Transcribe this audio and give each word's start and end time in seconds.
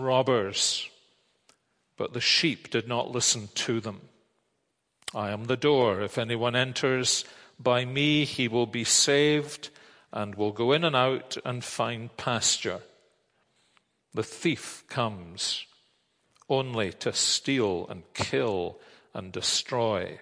robbers, 0.00 0.88
but 1.96 2.12
the 2.12 2.20
sheep 2.20 2.70
did 2.70 2.86
not 2.86 3.10
listen 3.10 3.48
to 3.54 3.80
them. 3.80 4.00
I 5.14 5.30
am 5.30 5.44
the 5.44 5.56
door. 5.56 6.02
If 6.02 6.18
anyone 6.18 6.56
enters 6.56 7.24
by 7.58 7.84
me, 7.84 8.24
he 8.24 8.48
will 8.48 8.66
be 8.66 8.84
saved 8.84 9.70
and 10.12 10.34
will 10.34 10.52
go 10.52 10.72
in 10.72 10.84
and 10.84 10.96
out 10.96 11.36
and 11.44 11.64
find 11.64 12.14
pasture. 12.16 12.80
The 14.14 14.22
thief 14.22 14.84
comes 14.88 15.66
only 16.48 16.92
to 16.92 17.12
steal 17.12 17.86
and 17.88 18.02
kill 18.14 18.78
and 19.14 19.32
destroy. 19.32 20.20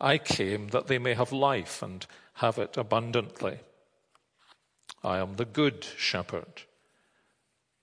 I 0.00 0.18
came 0.18 0.68
that 0.68 0.86
they 0.86 0.98
may 0.98 1.14
have 1.14 1.32
life 1.32 1.82
and 1.82 2.06
have 2.34 2.58
it 2.58 2.76
abundantly. 2.76 3.58
I 5.04 5.18
am 5.18 5.34
the 5.34 5.44
good 5.44 5.84
shepherd. 5.96 6.62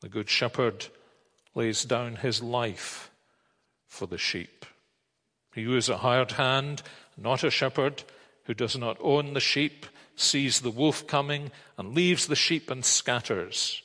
The 0.01 0.09
good 0.09 0.29
shepherd 0.29 0.87
lays 1.55 1.83
down 1.85 2.17
his 2.17 2.41
life 2.41 3.09
for 3.87 4.05
the 4.05 4.17
sheep. 4.17 4.65
He 5.53 5.63
who 5.63 5.75
is 5.75 5.89
a 5.89 5.97
hired 5.97 6.33
hand, 6.33 6.83
not 7.17 7.43
a 7.43 7.49
shepherd, 7.49 8.03
who 8.43 8.53
does 8.53 8.77
not 8.77 8.97
own 9.01 9.33
the 9.33 9.39
sheep, 9.39 9.85
sees 10.15 10.61
the 10.61 10.71
wolf 10.71 11.07
coming 11.07 11.51
and 11.77 11.95
leaves 11.95 12.27
the 12.27 12.35
sheep 12.35 12.69
and 12.69 12.85
scatters. 12.85 13.81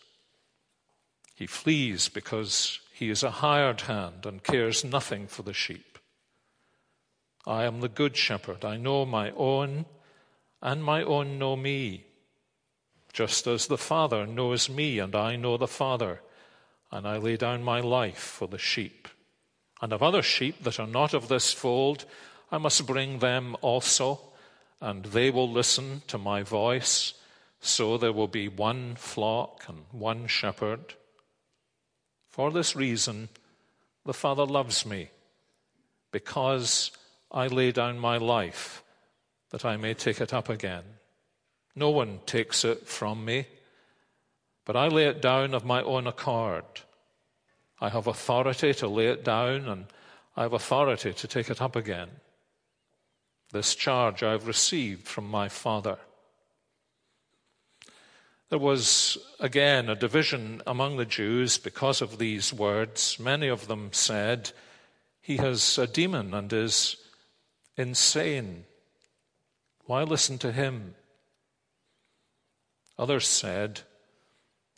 He 1.34 1.46
flees 1.46 2.08
because 2.08 2.80
he 2.92 3.10
is 3.10 3.22
a 3.22 3.30
hired 3.30 3.82
hand 3.82 4.26
and 4.26 4.44
cares 4.44 4.84
nothing 4.84 5.26
for 5.26 5.42
the 5.42 5.54
sheep. 5.54 5.98
I 7.46 7.64
am 7.64 7.80
the 7.80 7.88
good 7.88 8.16
shepherd. 8.16 8.64
I 8.64 8.76
know 8.76 9.04
my 9.04 9.30
own, 9.32 9.86
and 10.60 10.84
my 10.84 11.02
own 11.02 11.38
know 11.38 11.56
me 11.56 12.04
just 13.12 13.46
as 13.46 13.66
the 13.66 13.78
Father 13.78 14.26
knows 14.26 14.70
me 14.70 14.98
and 14.98 15.14
I 15.14 15.36
know 15.36 15.56
the 15.56 15.68
Father, 15.68 16.20
and 16.90 17.06
I 17.06 17.16
lay 17.16 17.36
down 17.36 17.62
my 17.62 17.80
life 17.80 18.18
for 18.18 18.48
the 18.48 18.58
sheep. 18.58 19.08
And 19.80 19.92
of 19.92 20.02
other 20.02 20.22
sheep 20.22 20.62
that 20.62 20.78
are 20.78 20.86
not 20.86 21.12
of 21.14 21.28
this 21.28 21.52
fold, 21.52 22.04
I 22.50 22.58
must 22.58 22.86
bring 22.86 23.18
them 23.18 23.56
also, 23.60 24.20
and 24.80 25.04
they 25.06 25.30
will 25.30 25.50
listen 25.50 26.02
to 26.08 26.18
my 26.18 26.42
voice. 26.42 27.14
So 27.60 27.96
there 27.96 28.12
will 28.12 28.28
be 28.28 28.48
one 28.48 28.96
flock 28.96 29.64
and 29.68 29.84
one 29.90 30.26
shepherd. 30.26 30.94
For 32.28 32.50
this 32.50 32.74
reason, 32.74 33.28
the 34.04 34.14
Father 34.14 34.44
loves 34.44 34.84
me, 34.86 35.10
because 36.10 36.90
I 37.30 37.46
lay 37.46 37.72
down 37.72 37.98
my 37.98 38.16
life 38.16 38.82
that 39.50 39.64
I 39.64 39.76
may 39.76 39.94
take 39.94 40.20
it 40.20 40.32
up 40.32 40.48
again. 40.48 40.84
No 41.74 41.90
one 41.90 42.20
takes 42.26 42.64
it 42.64 42.86
from 42.86 43.24
me, 43.24 43.46
but 44.64 44.76
I 44.76 44.88
lay 44.88 45.06
it 45.06 45.22
down 45.22 45.54
of 45.54 45.64
my 45.64 45.82
own 45.82 46.06
accord. 46.06 46.64
I 47.80 47.88
have 47.88 48.06
authority 48.06 48.74
to 48.74 48.88
lay 48.88 49.08
it 49.08 49.24
down, 49.24 49.68
and 49.68 49.86
I 50.36 50.42
have 50.42 50.52
authority 50.52 51.12
to 51.12 51.26
take 51.26 51.50
it 51.50 51.62
up 51.62 51.74
again. 51.74 52.08
This 53.52 53.74
charge 53.74 54.22
I 54.22 54.32
have 54.32 54.46
received 54.46 55.06
from 55.06 55.26
my 55.28 55.48
Father. 55.48 55.98
There 58.50 58.58
was 58.58 59.16
again 59.40 59.88
a 59.88 59.94
division 59.94 60.60
among 60.66 60.96
the 60.96 61.06
Jews 61.06 61.56
because 61.56 62.02
of 62.02 62.18
these 62.18 62.52
words. 62.52 63.18
Many 63.18 63.48
of 63.48 63.66
them 63.66 63.90
said, 63.92 64.52
He 65.22 65.38
has 65.38 65.78
a 65.78 65.86
demon 65.86 66.34
and 66.34 66.52
is 66.52 66.96
insane. 67.78 68.64
Why 69.86 70.02
listen 70.02 70.38
to 70.38 70.52
him? 70.52 70.94
Others 72.98 73.26
said, 73.26 73.80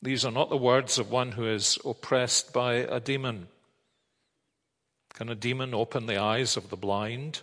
These 0.03 0.25
are 0.25 0.33
not 0.33 0.51
the 0.51 0.57
words 0.57 0.99
of 0.99 1.11
one 1.11 1.33
who 1.33 1.47
is 1.47 1.79
oppressed 1.85 2.53
by 2.53 2.75
a 2.75 3.01
demon. 3.01 3.49
Can 5.15 5.29
a 5.29 5.35
demon 5.35 5.75
open 5.75 6.07
the 6.07 6.21
eyes 6.21 6.57
of 6.57 6.71
the 6.71 6.77
blind? 6.77 7.41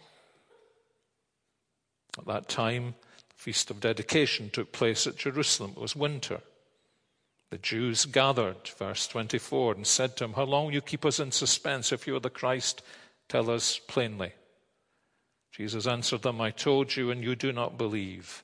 At 2.18 2.26
that 2.26 2.50
time, 2.50 2.96
the 3.30 3.36
Feast 3.36 3.72
of 3.72 3.80
Dedication 3.80 4.50
took 4.50 4.72
place 4.72 5.08
at 5.08 5.18
Jerusalem. 5.18 5.74
It 5.76 5.82
was 5.82 5.96
winter. 5.96 6.42
The 7.50 7.58
Jews 7.58 8.06
gathered, 8.06 8.70
verse 8.78 9.08
24, 9.08 9.74
and 9.74 9.88
said 9.88 10.16
to 10.18 10.26
him, 10.26 10.34
How 10.34 10.44
long 10.44 10.66
will 10.66 10.74
you 10.74 10.82
keep 10.82 11.06
us 11.06 11.20
in 11.20 11.32
suspense? 11.32 11.92
If 11.92 12.08
you 12.08 12.16
are 12.16 12.22
the 12.22 12.30
Christ, 12.30 12.82
tell 13.28 13.50
us 13.50 13.78
plainly. 13.78 14.34
Jesus 15.52 15.86
answered 15.86 16.22
them, 16.22 16.40
I 16.40 16.52
told 16.52 16.96
you, 16.96 17.12
and 17.12 17.22
you 17.22 17.36
do 17.36 17.52
not 17.52 17.78
believe. 17.78 18.44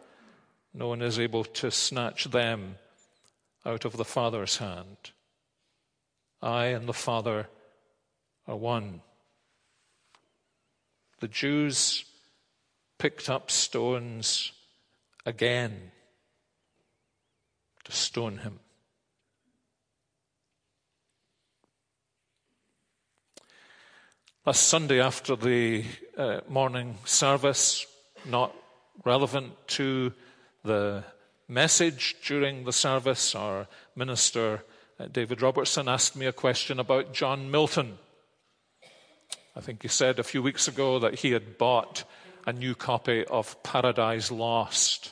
no 0.73 0.87
one 0.87 1.01
is 1.01 1.19
able 1.19 1.43
to 1.43 1.71
snatch 1.71 2.25
them 2.25 2.75
out 3.65 3.85
of 3.85 3.97
the 3.97 4.05
Father's 4.05 4.57
hand. 4.57 5.11
I 6.41 6.67
and 6.67 6.87
the 6.87 6.93
Father 6.93 7.47
are 8.47 8.55
one. 8.55 9.01
The 11.19 11.27
Jews 11.27 12.05
picked 12.97 13.29
up 13.29 13.51
stones 13.51 14.51
again 15.25 15.91
to 17.83 17.91
stone 17.91 18.37
him. 18.37 18.59
Last 24.45 24.67
Sunday 24.67 24.99
after 24.99 25.35
the 25.35 25.85
uh, 26.17 26.39
morning 26.49 26.97
service, 27.05 27.85
not 28.25 28.55
relevant 29.05 29.53
to 29.67 30.13
the 30.63 31.03
message 31.47 32.15
during 32.25 32.63
the 32.63 32.73
service, 32.73 33.35
our 33.35 33.67
minister, 33.95 34.63
uh, 34.99 35.07
David 35.07 35.41
Robertson, 35.41 35.87
asked 35.87 36.15
me 36.15 36.25
a 36.25 36.33
question 36.33 36.79
about 36.79 37.13
John 37.13 37.49
Milton. 37.49 37.97
I 39.55 39.61
think 39.61 39.81
he 39.81 39.87
said 39.87 40.19
a 40.19 40.23
few 40.23 40.41
weeks 40.41 40.67
ago 40.67 40.99
that 40.99 41.19
he 41.19 41.31
had 41.31 41.57
bought 41.57 42.03
a 42.45 42.53
new 42.53 42.75
copy 42.75 43.25
of 43.25 43.61
Paradise 43.63 44.31
Lost. 44.31 45.11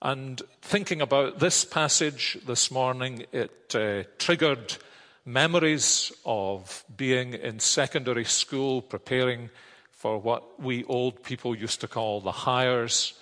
And 0.00 0.40
thinking 0.62 1.00
about 1.00 1.38
this 1.38 1.64
passage 1.64 2.38
this 2.46 2.70
morning, 2.70 3.26
it 3.32 3.74
uh, 3.74 4.04
triggered 4.18 4.76
memories 5.24 6.12
of 6.24 6.84
being 6.96 7.34
in 7.34 7.58
secondary 7.58 8.24
school, 8.24 8.80
preparing 8.80 9.50
for 9.90 10.18
what 10.18 10.60
we 10.60 10.84
old 10.84 11.22
people 11.22 11.54
used 11.56 11.80
to 11.80 11.88
call 11.88 12.20
the 12.20 12.32
Highers 12.32 13.14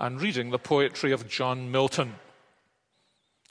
and 0.00 0.20
reading 0.20 0.48
the 0.50 0.58
poetry 0.58 1.12
of 1.12 1.28
John 1.28 1.70
Milton. 1.70 2.14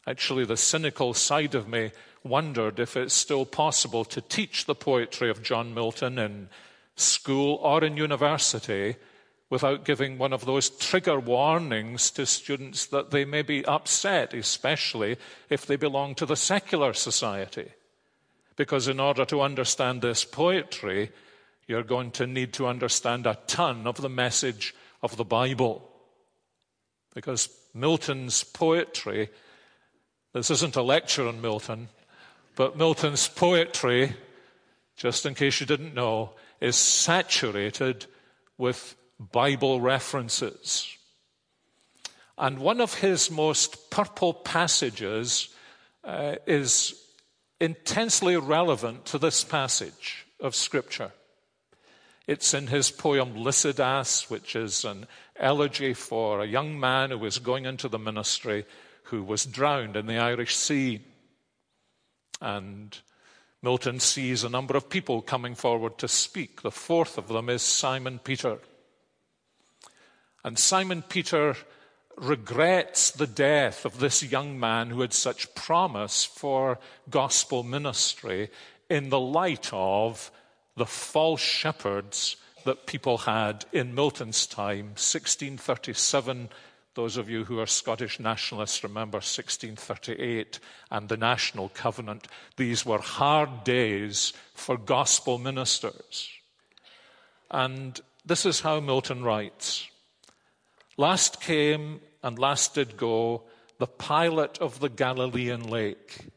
Actually, 0.07 0.45
the 0.45 0.57
cynical 0.57 1.13
side 1.13 1.53
of 1.53 1.67
me 1.67 1.91
wondered 2.23 2.79
if 2.79 2.97
it's 2.97 3.13
still 3.13 3.45
possible 3.45 4.03
to 4.05 4.19
teach 4.19 4.65
the 4.65 4.73
poetry 4.73 5.29
of 5.29 5.43
John 5.43 5.75
Milton 5.75 6.17
in 6.17 6.49
school 6.95 7.59
or 7.61 7.83
in 7.83 7.95
university 7.95 8.95
without 9.51 9.85
giving 9.85 10.17
one 10.17 10.33
of 10.33 10.45
those 10.45 10.71
trigger 10.71 11.19
warnings 11.19 12.09
to 12.11 12.25
students 12.25 12.87
that 12.87 13.11
they 13.11 13.25
may 13.25 13.43
be 13.43 13.63
upset, 13.65 14.33
especially 14.33 15.17
if 15.49 15.67
they 15.67 15.75
belong 15.75 16.15
to 16.15 16.25
the 16.25 16.35
secular 16.35 16.93
society. 16.93 17.71
Because 18.55 18.87
in 18.87 18.99
order 18.99 19.23
to 19.25 19.41
understand 19.41 20.01
this 20.01 20.25
poetry, 20.25 21.11
you're 21.67 21.83
going 21.83 22.09
to 22.11 22.25
need 22.25 22.53
to 22.53 22.67
understand 22.67 23.27
a 23.27 23.37
ton 23.45 23.85
of 23.85 24.01
the 24.01 24.09
message 24.09 24.73
of 25.03 25.15
the 25.15 25.23
Bible 25.23 25.88
because 27.13 27.49
Milton's 27.73 28.43
poetry, 28.43 29.29
this 30.33 30.51
isn't 30.51 30.75
a 30.75 30.81
lecture 30.81 31.27
on 31.27 31.41
Milton, 31.41 31.89
but 32.55 32.77
Milton's 32.77 33.27
poetry, 33.27 34.13
just 34.95 35.25
in 35.25 35.35
case 35.35 35.59
you 35.59 35.65
didn't 35.65 35.93
know, 35.93 36.33
is 36.59 36.75
saturated 36.75 38.05
with 38.57 38.95
Bible 39.19 39.81
references. 39.81 40.95
And 42.37 42.59
one 42.59 42.79
of 42.79 42.95
his 42.95 43.29
most 43.29 43.89
purple 43.89 44.33
passages 44.33 45.49
uh, 46.03 46.35
is 46.47 46.93
intensely 47.59 48.37
relevant 48.37 49.05
to 49.07 49.17
this 49.17 49.43
passage 49.43 50.25
of 50.39 50.55
Scripture. 50.55 51.11
It's 52.27 52.53
in 52.53 52.67
his 52.67 52.91
poem 52.91 53.33
Lycidas, 53.33 54.29
which 54.29 54.55
is 54.55 54.85
an 54.85 55.07
elegy 55.39 55.93
for 55.93 56.41
a 56.41 56.47
young 56.47 56.79
man 56.79 57.11
who 57.11 57.17
was 57.17 57.39
going 57.39 57.65
into 57.65 57.87
the 57.87 57.99
ministry 57.99 58.65
who 59.03 59.23
was 59.23 59.45
drowned 59.45 59.95
in 59.95 60.05
the 60.05 60.17
Irish 60.17 60.55
Sea. 60.55 61.01
And 62.41 62.97
Milton 63.61 63.99
sees 63.99 64.43
a 64.43 64.49
number 64.49 64.77
of 64.77 64.89
people 64.89 65.21
coming 65.21 65.55
forward 65.55 65.97
to 65.97 66.07
speak. 66.07 66.61
The 66.61 66.71
fourth 66.71 67.17
of 67.17 67.27
them 67.27 67.49
is 67.49 67.61
Simon 67.61 68.19
Peter. 68.19 68.59
And 70.43 70.57
Simon 70.57 71.01
Peter 71.01 71.55
regrets 72.15 73.11
the 73.11 73.27
death 73.27 73.85
of 73.85 73.99
this 73.99 74.23
young 74.23 74.59
man 74.59 74.89
who 74.89 75.01
had 75.01 75.13
such 75.13 75.53
promise 75.55 76.23
for 76.23 76.79
gospel 77.09 77.63
ministry 77.63 78.49
in 78.89 79.09
the 79.09 79.19
light 79.19 79.69
of 79.71 80.31
the 80.75 80.85
false 80.85 81.41
shepherds 81.41 82.37
that 82.65 82.85
people 82.85 83.19
had 83.19 83.65
in 83.71 83.95
Milton's 83.95 84.45
time, 84.47 84.87
1637. 84.95 86.49
Those 86.95 87.17
of 87.17 87.29
you 87.29 87.45
who 87.45 87.59
are 87.59 87.65
Scottish 87.65 88.19
nationalists 88.19 88.83
remember 88.83 89.17
1638 89.17 90.59
and 90.91 91.07
the 91.07 91.17
National 91.17 91.69
Covenant. 91.69 92.27
These 92.57 92.85
were 92.85 92.99
hard 92.99 93.63
days 93.63 94.33
for 94.53 94.77
gospel 94.77 95.37
ministers. 95.37 96.29
And 97.51 97.99
this 98.25 98.45
is 98.45 98.61
how 98.61 98.79
Milton 98.79 99.23
writes 99.23 99.87
Last 100.97 101.41
came 101.41 102.01
and 102.21 102.37
last 102.37 102.75
did 102.75 102.97
go 102.97 103.43
the 103.77 103.87
pilot 103.87 104.57
of 104.59 104.79
the 104.79 104.89
Galilean 104.89 105.63
lake. 105.63 106.27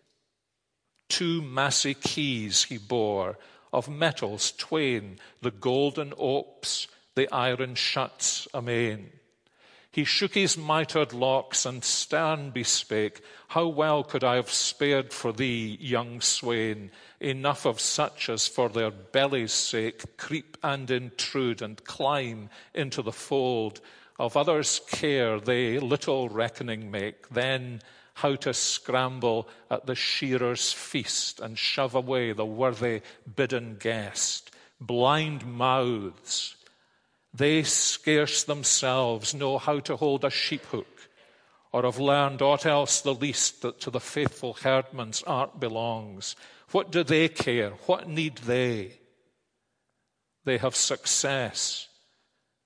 Two 1.09 1.43
massy 1.43 1.95
keys 1.95 2.63
he 2.65 2.79
bore 2.79 3.37
of 3.73 3.89
metals 3.89 4.53
twain, 4.53 5.19
the 5.41 5.51
golden 5.51 6.13
opes, 6.17 6.87
the 7.15 7.29
iron 7.33 7.75
shuts 7.75 8.47
amain. 8.53 9.11
He 9.93 10.05
shook 10.05 10.33
his 10.33 10.57
mitred 10.57 11.13
locks 11.13 11.67
and 11.67 11.85
stern 11.85 12.51
bespake, 12.51 13.21
How 13.49 13.67
well 13.67 14.03
could 14.03 14.25
I 14.25 14.37
have 14.37 14.51
spared 14.51 15.13
for 15.13 15.35
thee, 15.35 15.77
young 15.79 16.23
swain, 16.23 16.91
enough 17.21 17.67
of 17.67 17.79
such 17.79 18.31
as 18.31 18.49
for 18.49 18.71
their 18.71 18.91
belly's 18.91 19.53
sake 19.53 20.17
creep 20.17 20.57
and 20.63 20.91
intrude 20.91 21.61
and 21.61 21.85
climb 21.85 22.49
into 22.73 23.03
the 23.03 23.13
fold. 23.13 23.83
Of 24.19 24.35
others' 24.35 24.81
care 24.91 25.39
they 25.39 25.79
little 25.79 26.31
reckoning 26.31 26.91
make, 26.91 27.29
then 27.29 27.83
how 28.15 28.37
to 28.37 28.53
scramble 28.53 29.49
at 29.71 29.87
the 29.87 29.95
shearer's 29.95 30.73
feast 30.73 31.41
and 31.41 31.59
shove 31.59 31.95
away 31.95 32.33
the 32.33 32.45
worthy 32.45 33.03
bidden 33.37 33.77
guest. 33.79 34.51
Blind 34.81 35.47
mouths, 35.47 36.57
they 37.33 37.63
scarce 37.63 38.45
themselves 38.45 39.35
know 39.35 39.59
how 39.59 39.81
to 39.81 39.97
hold 39.97 40.25
a 40.25 40.31
sheep 40.31 40.65
hook 40.67 41.09
or 41.73 41.85
have 41.85 41.99
learned 41.99 42.43
aught 42.43 42.67
else 42.67 43.01
the 43.01 43.15
least 43.15 43.63
that 43.63 43.81
to 43.81 43.91
the 43.91 44.01
faithful 44.01 44.53
herdman's 44.53 45.23
art 45.23 45.59
belongs. 45.59 46.37
What 46.73 46.93
do 46.93 47.03
they 47.03 47.29
care? 47.29 47.71
What 47.87 48.09
need 48.09 48.39
they? 48.39 48.99
They 50.45 50.59
have 50.59 50.77
success. 50.77 51.89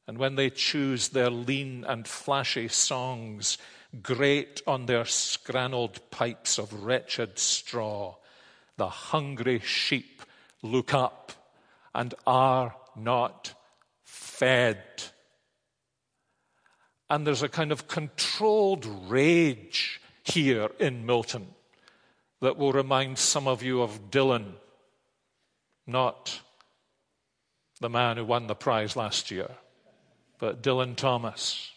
And 0.09 0.19
when 0.19 0.35
they 0.35 0.51
choose 0.51 1.09
their 1.09 1.31
lean 1.31 1.85
and 1.87 2.07
flashy 2.07 2.69
songs, 2.69 3.59
grate 4.03 4.63
on 4.67 4.87
their 4.87 5.05
scrannelled 5.05 6.11
pipes 6.11 6.59
of 6.59 6.85
wretched 6.85 7.39
straw. 7.39 8.17
The 8.77 8.89
hungry 8.89 9.61
sheep 9.61 10.23
look 10.63 10.93
up 10.95 11.33
and 11.95 12.15
are 12.27 12.75
not 12.95 13.55
fed. 14.05 14.83
And 17.09 17.27
there's 17.27 17.43
a 17.43 17.49
kind 17.49 17.73
of 17.73 17.89
controlled 17.89 18.85
rage 19.09 20.01
here 20.25 20.71
in 20.79 21.07
Milton 21.07 21.49
that 22.41 22.57
will 22.57 22.73
remind 22.73 23.19
some 23.19 23.47
of 23.49 23.63
you 23.63 23.81
of 23.81 24.11
Dylan, 24.11 24.55
not 25.87 26.41
the 27.81 27.89
man 27.89 28.17
who 28.17 28.25
won 28.25 28.47
the 28.47 28.55
prize 28.55 28.97
last 28.97 29.31
year, 29.31 29.51
but 30.39 30.63
Dylan 30.63 30.97
Thomas 30.97 31.71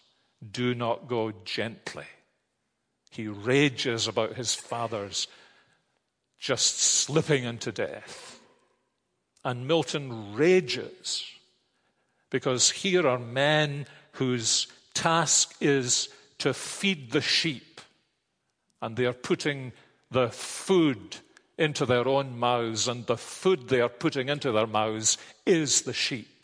do 0.52 0.74
not 0.74 1.08
go 1.08 1.32
gently. 1.46 2.06
He 3.12 3.28
rages 3.28 4.08
about 4.08 4.36
his 4.36 4.56
fathers 4.56 5.28
just 6.40 6.80
slipping 6.80 7.44
into 7.44 7.72
death. 7.72 8.40
And 9.44 9.68
Milton 9.68 10.36
rages 10.36 11.26
because 12.30 12.70
here 12.70 13.08
are 13.08 13.20
men 13.20 13.86
whose 14.14 14.68
task 14.94 15.56
is 15.60 16.10
to 16.40 16.54
feed 16.54 17.12
the 17.12 17.22
sheep, 17.22 17.82
and 18.82 18.96
they 18.96 19.06
are 19.06 19.14
putting 19.14 19.72
the 20.12 20.30
food 20.30 21.18
into 21.58 21.86
their 21.86 22.08
own 22.08 22.38
mouths, 22.38 22.88
and 22.88 23.06
the 23.06 23.18
food 23.18 23.68
they 23.68 23.82
are 23.82 23.90
putting 23.90 24.30
into 24.30 24.52
their 24.52 24.68
mouths 24.68 25.18
is 25.46 25.82
the 25.82 25.94
sheep. 25.94 26.39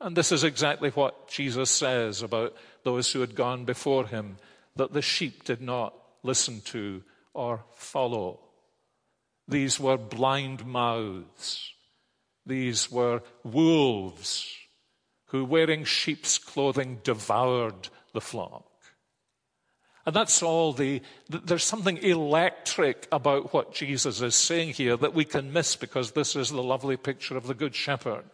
And 0.00 0.16
this 0.16 0.32
is 0.32 0.44
exactly 0.44 0.90
what 0.90 1.28
Jesus 1.28 1.70
says 1.70 2.22
about 2.22 2.54
those 2.82 3.12
who 3.12 3.20
had 3.20 3.34
gone 3.34 3.64
before 3.64 4.06
him 4.06 4.36
that 4.76 4.92
the 4.92 5.02
sheep 5.02 5.44
did 5.44 5.60
not 5.60 5.94
listen 6.22 6.60
to 6.62 7.02
or 7.32 7.64
follow. 7.74 8.40
These 9.46 9.78
were 9.78 9.96
blind 9.96 10.66
mouths. 10.66 11.72
These 12.46 12.90
were 12.90 13.22
wolves 13.42 14.54
who, 15.26 15.44
wearing 15.44 15.84
sheep's 15.84 16.38
clothing, 16.38 17.00
devoured 17.02 17.88
the 18.12 18.20
flock. 18.20 18.64
And 20.06 20.14
that's 20.14 20.42
all 20.42 20.72
the, 20.72 21.00
there's 21.30 21.64
something 21.64 21.96
electric 21.98 23.08
about 23.10 23.54
what 23.54 23.72
Jesus 23.72 24.20
is 24.20 24.34
saying 24.34 24.74
here 24.74 24.96
that 24.98 25.14
we 25.14 25.24
can 25.24 25.52
miss 25.52 25.76
because 25.76 26.12
this 26.12 26.36
is 26.36 26.50
the 26.50 26.62
lovely 26.62 26.98
picture 26.98 27.36
of 27.36 27.46
the 27.46 27.54
Good 27.54 27.74
Shepherd. 27.74 28.24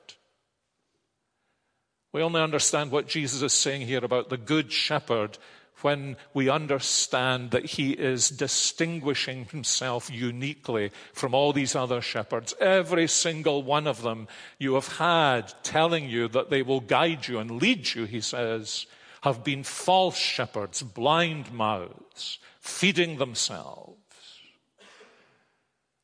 We 2.12 2.22
only 2.22 2.40
understand 2.40 2.90
what 2.90 3.06
Jesus 3.06 3.42
is 3.42 3.52
saying 3.52 3.86
here 3.86 4.04
about 4.04 4.30
the 4.30 4.36
Good 4.36 4.72
Shepherd 4.72 5.38
when 5.82 6.16
we 6.34 6.48
understand 6.48 7.52
that 7.52 7.64
he 7.64 7.92
is 7.92 8.28
distinguishing 8.28 9.46
himself 9.46 10.10
uniquely 10.10 10.90
from 11.12 11.34
all 11.34 11.52
these 11.52 11.74
other 11.74 12.00
shepherds. 12.00 12.54
Every 12.60 13.06
single 13.06 13.62
one 13.62 13.86
of 13.86 14.02
them 14.02 14.28
you 14.58 14.74
have 14.74 14.96
had 14.98 15.52
telling 15.62 16.08
you 16.08 16.28
that 16.28 16.50
they 16.50 16.62
will 16.62 16.80
guide 16.80 17.28
you 17.28 17.38
and 17.38 17.62
lead 17.62 17.94
you, 17.94 18.04
he 18.04 18.20
says, 18.20 18.86
have 19.22 19.44
been 19.44 19.62
false 19.62 20.16
shepherds, 20.16 20.82
blind 20.82 21.52
mouths, 21.52 22.38
feeding 22.60 23.18
themselves. 23.18 23.96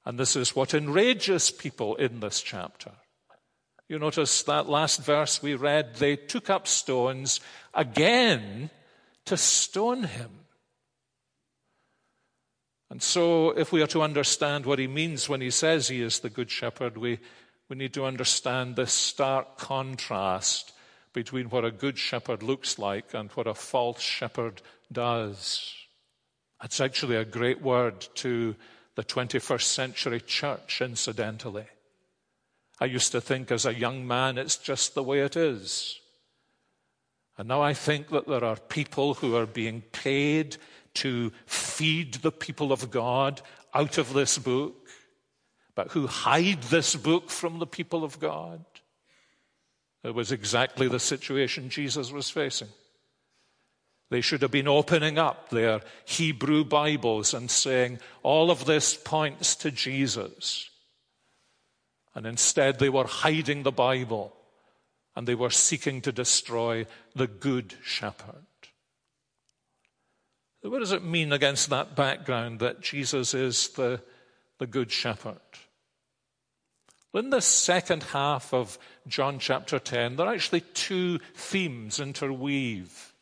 And 0.04 0.18
this 0.18 0.36
is 0.36 0.54
what 0.54 0.72
enrages 0.72 1.50
people 1.50 1.96
in 1.96 2.20
this 2.20 2.40
chapter. 2.40 2.92
You 3.88 3.98
notice 3.98 4.42
that 4.44 4.68
last 4.68 5.02
verse 5.02 5.42
we 5.42 5.54
read, 5.54 5.96
they 5.96 6.16
took 6.16 6.50
up 6.50 6.66
stones 6.66 7.40
again 7.72 8.70
to 9.26 9.36
stone 9.36 10.04
him. 10.04 10.30
And 12.90 13.02
so, 13.02 13.50
if 13.50 13.72
we 13.72 13.82
are 13.82 13.88
to 13.88 14.02
understand 14.02 14.64
what 14.64 14.78
he 14.78 14.86
means 14.86 15.28
when 15.28 15.40
he 15.40 15.50
says 15.50 15.88
he 15.88 16.02
is 16.02 16.20
the 16.20 16.30
Good 16.30 16.50
Shepherd, 16.50 16.96
we, 16.96 17.18
we 17.68 17.76
need 17.76 17.92
to 17.94 18.04
understand 18.04 18.76
this 18.76 18.92
stark 18.92 19.58
contrast 19.58 20.72
between 21.12 21.50
what 21.50 21.64
a 21.64 21.70
good 21.70 21.98
shepherd 21.98 22.42
looks 22.42 22.78
like 22.78 23.14
and 23.14 23.30
what 23.32 23.46
a 23.46 23.54
false 23.54 24.00
shepherd 24.00 24.62
does. 24.92 25.74
It's 26.62 26.80
actually 26.80 27.16
a 27.16 27.24
great 27.24 27.60
word 27.60 28.06
to 28.16 28.54
the 28.94 29.04
21st 29.04 29.62
century 29.62 30.20
church, 30.20 30.80
incidentally. 30.80 31.66
I 32.80 32.84
used 32.86 33.12
to 33.12 33.20
think 33.20 33.50
as 33.50 33.64
a 33.64 33.74
young 33.74 34.06
man, 34.06 34.36
it's 34.38 34.56
just 34.56 34.94
the 34.94 35.02
way 35.02 35.20
it 35.20 35.36
is. 35.36 35.98
And 37.38 37.48
now 37.48 37.62
I 37.62 37.74
think 37.74 38.08
that 38.08 38.26
there 38.26 38.44
are 38.44 38.56
people 38.56 39.14
who 39.14 39.36
are 39.36 39.46
being 39.46 39.82
paid 39.92 40.56
to 40.94 41.32
feed 41.46 42.14
the 42.14 42.32
people 42.32 42.72
of 42.72 42.90
God 42.90 43.42
out 43.74 43.98
of 43.98 44.12
this 44.12 44.38
book, 44.38 44.88
but 45.74 45.90
who 45.92 46.06
hide 46.06 46.62
this 46.64 46.96
book 46.96 47.28
from 47.30 47.58
the 47.58 47.66
people 47.66 48.04
of 48.04 48.18
God. 48.18 48.64
It 50.02 50.14
was 50.14 50.32
exactly 50.32 50.88
the 50.88 51.00
situation 51.00 51.68
Jesus 51.68 52.10
was 52.12 52.30
facing. 52.30 52.68
They 54.08 54.20
should 54.20 54.42
have 54.42 54.52
been 54.52 54.68
opening 54.68 55.18
up 55.18 55.50
their 55.50 55.80
Hebrew 56.04 56.64
Bibles 56.64 57.34
and 57.34 57.50
saying, 57.50 57.98
all 58.22 58.50
of 58.50 58.64
this 58.64 58.94
points 58.94 59.56
to 59.56 59.70
Jesus. 59.70 60.70
And 62.16 62.26
instead, 62.26 62.78
they 62.78 62.88
were 62.88 63.06
hiding 63.06 63.62
the 63.62 63.70
Bible 63.70 64.34
and 65.14 65.28
they 65.28 65.34
were 65.34 65.50
seeking 65.50 66.00
to 66.00 66.12
destroy 66.12 66.86
the 67.14 67.26
good 67.26 67.74
shepherd. 67.84 68.46
What 70.62 70.78
does 70.78 70.92
it 70.92 71.04
mean 71.04 71.30
against 71.30 71.68
that 71.70 71.94
background 71.94 72.58
that 72.60 72.80
Jesus 72.80 73.34
is 73.34 73.68
the, 73.68 74.00
the 74.58 74.66
good 74.66 74.90
shepherd? 74.90 75.36
Well, 77.12 77.22
In 77.22 77.30
the 77.30 77.42
second 77.42 78.02
half 78.02 78.52
of 78.52 78.78
John 79.06 79.38
chapter 79.38 79.78
10, 79.78 80.16
there 80.16 80.26
are 80.26 80.34
actually 80.34 80.62
two 80.62 81.18
themes 81.34 82.00
interweave. 82.00 83.12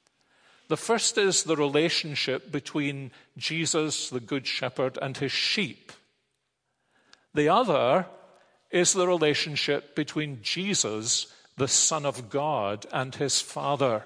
The 0.68 0.76
first 0.76 1.18
is 1.18 1.42
the 1.42 1.56
relationship 1.56 2.50
between 2.50 3.10
Jesus, 3.36 4.08
the 4.08 4.20
Good 4.20 4.46
Shepherd, 4.46 4.98
and 5.02 5.16
his 5.16 5.32
sheep. 5.32 5.92
The 7.34 7.48
other 7.48 8.06
is 8.74 8.92
the 8.92 9.06
relationship 9.06 9.94
between 9.94 10.42
Jesus, 10.42 11.32
the 11.56 11.68
Son 11.68 12.04
of 12.04 12.28
God, 12.28 12.86
and 12.92 13.14
his 13.14 13.40
Father. 13.40 14.04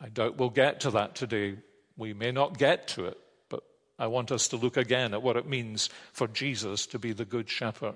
I 0.00 0.08
doubt 0.08 0.36
we'll 0.36 0.50
get 0.50 0.78
to 0.80 0.92
that 0.92 1.16
today. 1.16 1.56
We 1.96 2.14
may 2.14 2.30
not 2.30 2.58
get 2.58 2.86
to 2.88 3.06
it, 3.06 3.18
but 3.48 3.64
I 3.98 4.06
want 4.06 4.30
us 4.30 4.46
to 4.48 4.56
look 4.56 4.76
again 4.76 5.12
at 5.12 5.22
what 5.22 5.36
it 5.36 5.48
means 5.48 5.90
for 6.12 6.28
Jesus 6.28 6.86
to 6.86 6.98
be 7.00 7.12
the 7.12 7.24
Good 7.24 7.50
Shepherd. 7.50 7.94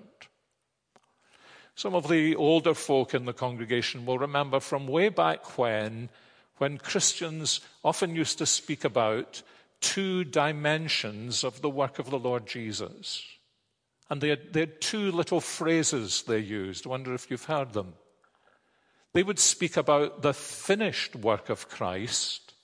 Some 1.77 1.95
of 1.95 2.09
the 2.09 2.35
older 2.35 2.75
folk 2.75 3.15
in 3.15 3.25
the 3.25 3.33
congregation 3.33 4.07
will 4.07 4.19
remember 4.19 4.59
from 4.59 4.89
way 4.89 5.09
back 5.09 5.57
when, 5.57 6.09
when 6.57 6.79
Christians 6.79 7.61
often 7.85 8.17
used 8.17 8.39
to 8.39 8.47
speak 8.47 8.83
about 8.83 9.43
two 9.81 10.25
dimensions 10.25 11.45
of 11.45 11.61
the 11.61 11.71
work 11.71 12.01
of 12.01 12.11
the 12.11 12.19
Lord 12.19 12.49
Jesus. 12.49 13.25
And 14.11 14.21
they 14.21 14.31
had, 14.31 14.53
they 14.53 14.61
had 14.61 14.81
two 14.81 15.13
little 15.13 15.41
phrases 15.41 16.23
they 16.23 16.39
used. 16.39 16.87
I 16.87 16.91
wonder 16.91 17.15
if 17.15 17.31
you've 17.31 17.45
heard 17.45 17.73
them. 17.73 17.95
They 19.13 19.23
would 19.23 19.39
speak 19.39 19.77
about 19.77 20.23
the 20.23 20.35
finished 20.35 21.17
work 21.17 21.51
of 21.51 21.69
Christ 21.69 22.55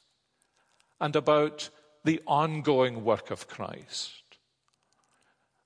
and 1.01 1.17
about 1.17 1.71
the 2.05 2.21
ongoing 2.27 3.05
work 3.05 3.31
of 3.31 3.49
Christ. 3.49 4.13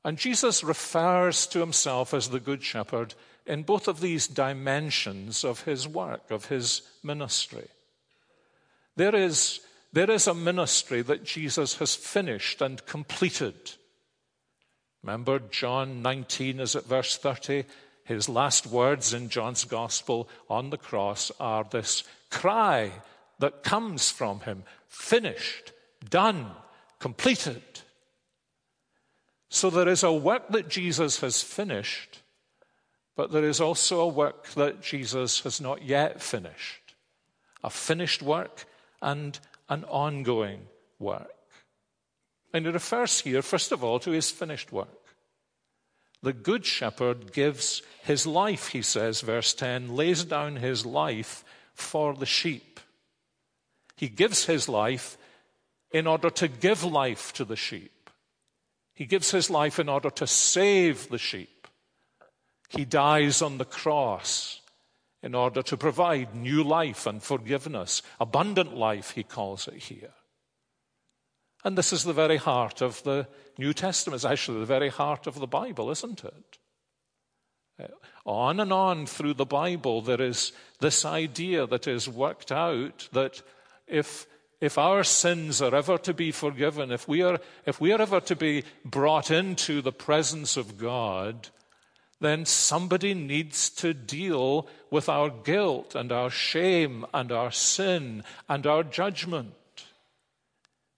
And 0.05 0.17
Jesus 0.17 0.65
refers 0.65 1.47
to 1.49 1.61
himself 1.61 2.15
as 2.15 2.29
the 2.29 2.41
Good 2.41 2.63
Shepherd 2.63 3.15
in 3.47 3.63
both 3.63 3.89
of 3.89 4.01
these 4.01 4.29
dimensions 4.29 5.45
of 5.45 5.63
his 5.63 5.89
work, 5.89 6.31
of 6.31 6.47
his 6.47 6.83
ministry. 7.03 7.69
There 8.97 9.15
is, 9.15 9.61
there 9.93 10.11
is 10.11 10.27
a 10.27 10.35
ministry 10.35 11.03
that 11.03 11.25
Jesus 11.25 11.77
has 11.79 11.95
finished 11.95 12.61
and 12.61 12.85
completed. 12.87 13.73
Remember 15.03 15.39
John 15.39 16.03
19, 16.03 16.61
is 16.61 16.75
it 16.75 16.85
verse 16.85 17.17
30? 17.17 17.65
His 18.05 18.29
last 18.29 18.67
words 18.67 19.13
in 19.13 19.29
John's 19.29 19.65
gospel 19.65 20.29
on 20.49 20.71
the 20.71 20.79
cross 20.79 21.31
are 21.39 21.65
this 21.65 22.05
cry 22.31 22.93
that 23.39 23.63
comes 23.63 24.11
from 24.11 24.41
him 24.41 24.65
finished, 24.89 25.73
done, 26.09 26.51
completed. 26.99 27.63
So 29.51 29.71
there 29.71 29.89
is 29.89 30.03
a 30.03 30.13
work 30.13 30.49
that 30.49 30.69
Jesus 30.69 31.21
has 31.21 31.43
finished, 31.43 32.21
but 33.17 33.31
there 33.31 33.45
is 33.45 33.61
also 33.61 34.01
a 34.01 34.09
work 34.09 34.49
that 34.51 34.83
Jesus 34.83 35.41
has 35.41 35.61
not 35.61 35.83
yet 35.83 36.21
finished 36.23 36.89
a 37.63 37.71
finished 37.71 38.23
work 38.23 38.65
and 39.03 39.39
an 39.69 39.85
ongoing 39.85 40.61
work. 40.99 41.38
And 42.59 42.67
he 42.67 42.73
refers 42.73 43.21
here, 43.21 43.41
first 43.41 43.71
of 43.71 43.85
all, 43.85 44.01
to 44.01 44.11
his 44.11 44.33
finished 44.33 44.73
work. 44.73 45.13
The 46.23 46.33
good 46.33 46.67
shepherd 46.67 47.33
gives 47.33 47.83
his 48.03 48.27
life, 48.27 48.71
he 48.71 48.83
says, 48.83 49.21
verse 49.21 49.55
10, 49.55 49.95
lays 49.95 50.25
down 50.25 50.57
his 50.57 50.85
life 50.85 51.45
for 51.73 52.15
the 52.15 52.27
sheep. 52.27 52.81
He 53.97 54.09
gives 54.09 54.47
his 54.47 54.69
life 54.69 55.17
in 55.93 56.09
order 56.09 56.31
to 56.31 56.49
give 56.49 56.83
life 56.83 57.33
to 57.35 57.45
the 57.45 57.55
sheep. 57.55 58.11
He 58.93 59.07
gives 59.07 59.31
his 59.31 59.49
life 59.51 59.79
in 59.79 59.89
order 59.89 60.11
to 60.11 60.27
save 60.27 61.11
the 61.11 61.19
sheep. 61.19 61.69
He 62.71 62.85
dies 62.85 63.41
on 63.41 63.59
the 63.59 63.67
cross 63.67 64.63
in 65.23 65.37
order 65.37 65.63
to 65.63 65.77
provide 65.77 66.35
new 66.35 66.65
life 66.65 67.07
and 67.07 67.23
forgiveness, 67.23 68.03
abundant 68.19 68.77
life, 68.77 69.13
he 69.13 69.23
calls 69.23 69.69
it 69.69 69.75
here. 69.75 70.11
And 71.65 71.77
this 71.77 71.93
is 71.93 72.05
the 72.05 72.13
very 72.13 72.37
heart 72.37 72.81
of 72.81 73.03
the 73.03 73.27
New 73.59 73.73
Testament. 73.73 74.17
It's 74.17 74.25
actually 74.25 74.61
the 74.61 74.67
very 74.67 74.89
heart 74.89 75.27
of 75.27 75.41
the 75.41 75.47
Bible, 75.47 75.91
isn't 75.91 76.25
it? 76.25 76.59
Uh, 77.81 77.87
on 78.25 78.61
and 78.61 78.73
on 78.73 79.07
through 79.07 79.35
the 79.35 79.47
Bible, 79.47 80.03
there 80.03 80.21
is 80.21 80.53
this 80.81 81.05
idea 81.05 81.67
that 81.67 81.87
is 81.87 82.09
worked 82.09 82.53
out 82.53 83.09
that 83.13 83.43
if, 83.87 84.27
if 84.61 84.79
our 84.79 85.03
sins 85.03 85.63
are 85.63 85.75
ever 85.75 85.99
to 85.99 86.15
be 86.15 86.31
forgiven, 86.31 86.93
if 86.93 87.09
we, 87.09 87.23
are, 87.23 87.39
if 87.67 87.81
we 87.81 87.93
are 87.93 88.01
ever 88.01 88.21
to 88.21 88.37
be 88.37 88.65
brought 88.85 89.31
into 89.31 89.81
the 89.81 89.93
presence 89.93 90.57
of 90.57 90.79
God, 90.79 91.49
then 92.21 92.45
somebody 92.45 93.15
needs 93.15 93.71
to 93.71 93.95
deal 93.95 94.69
with 94.91 95.09
our 95.09 95.31
guilt 95.31 95.95
and 95.95 96.11
our 96.11 96.31
shame 96.31 97.07
and 97.15 97.31
our 97.31 97.51
sin 97.51 98.25
and 98.49 98.67
our 98.67 98.83
judgment. 98.83 99.55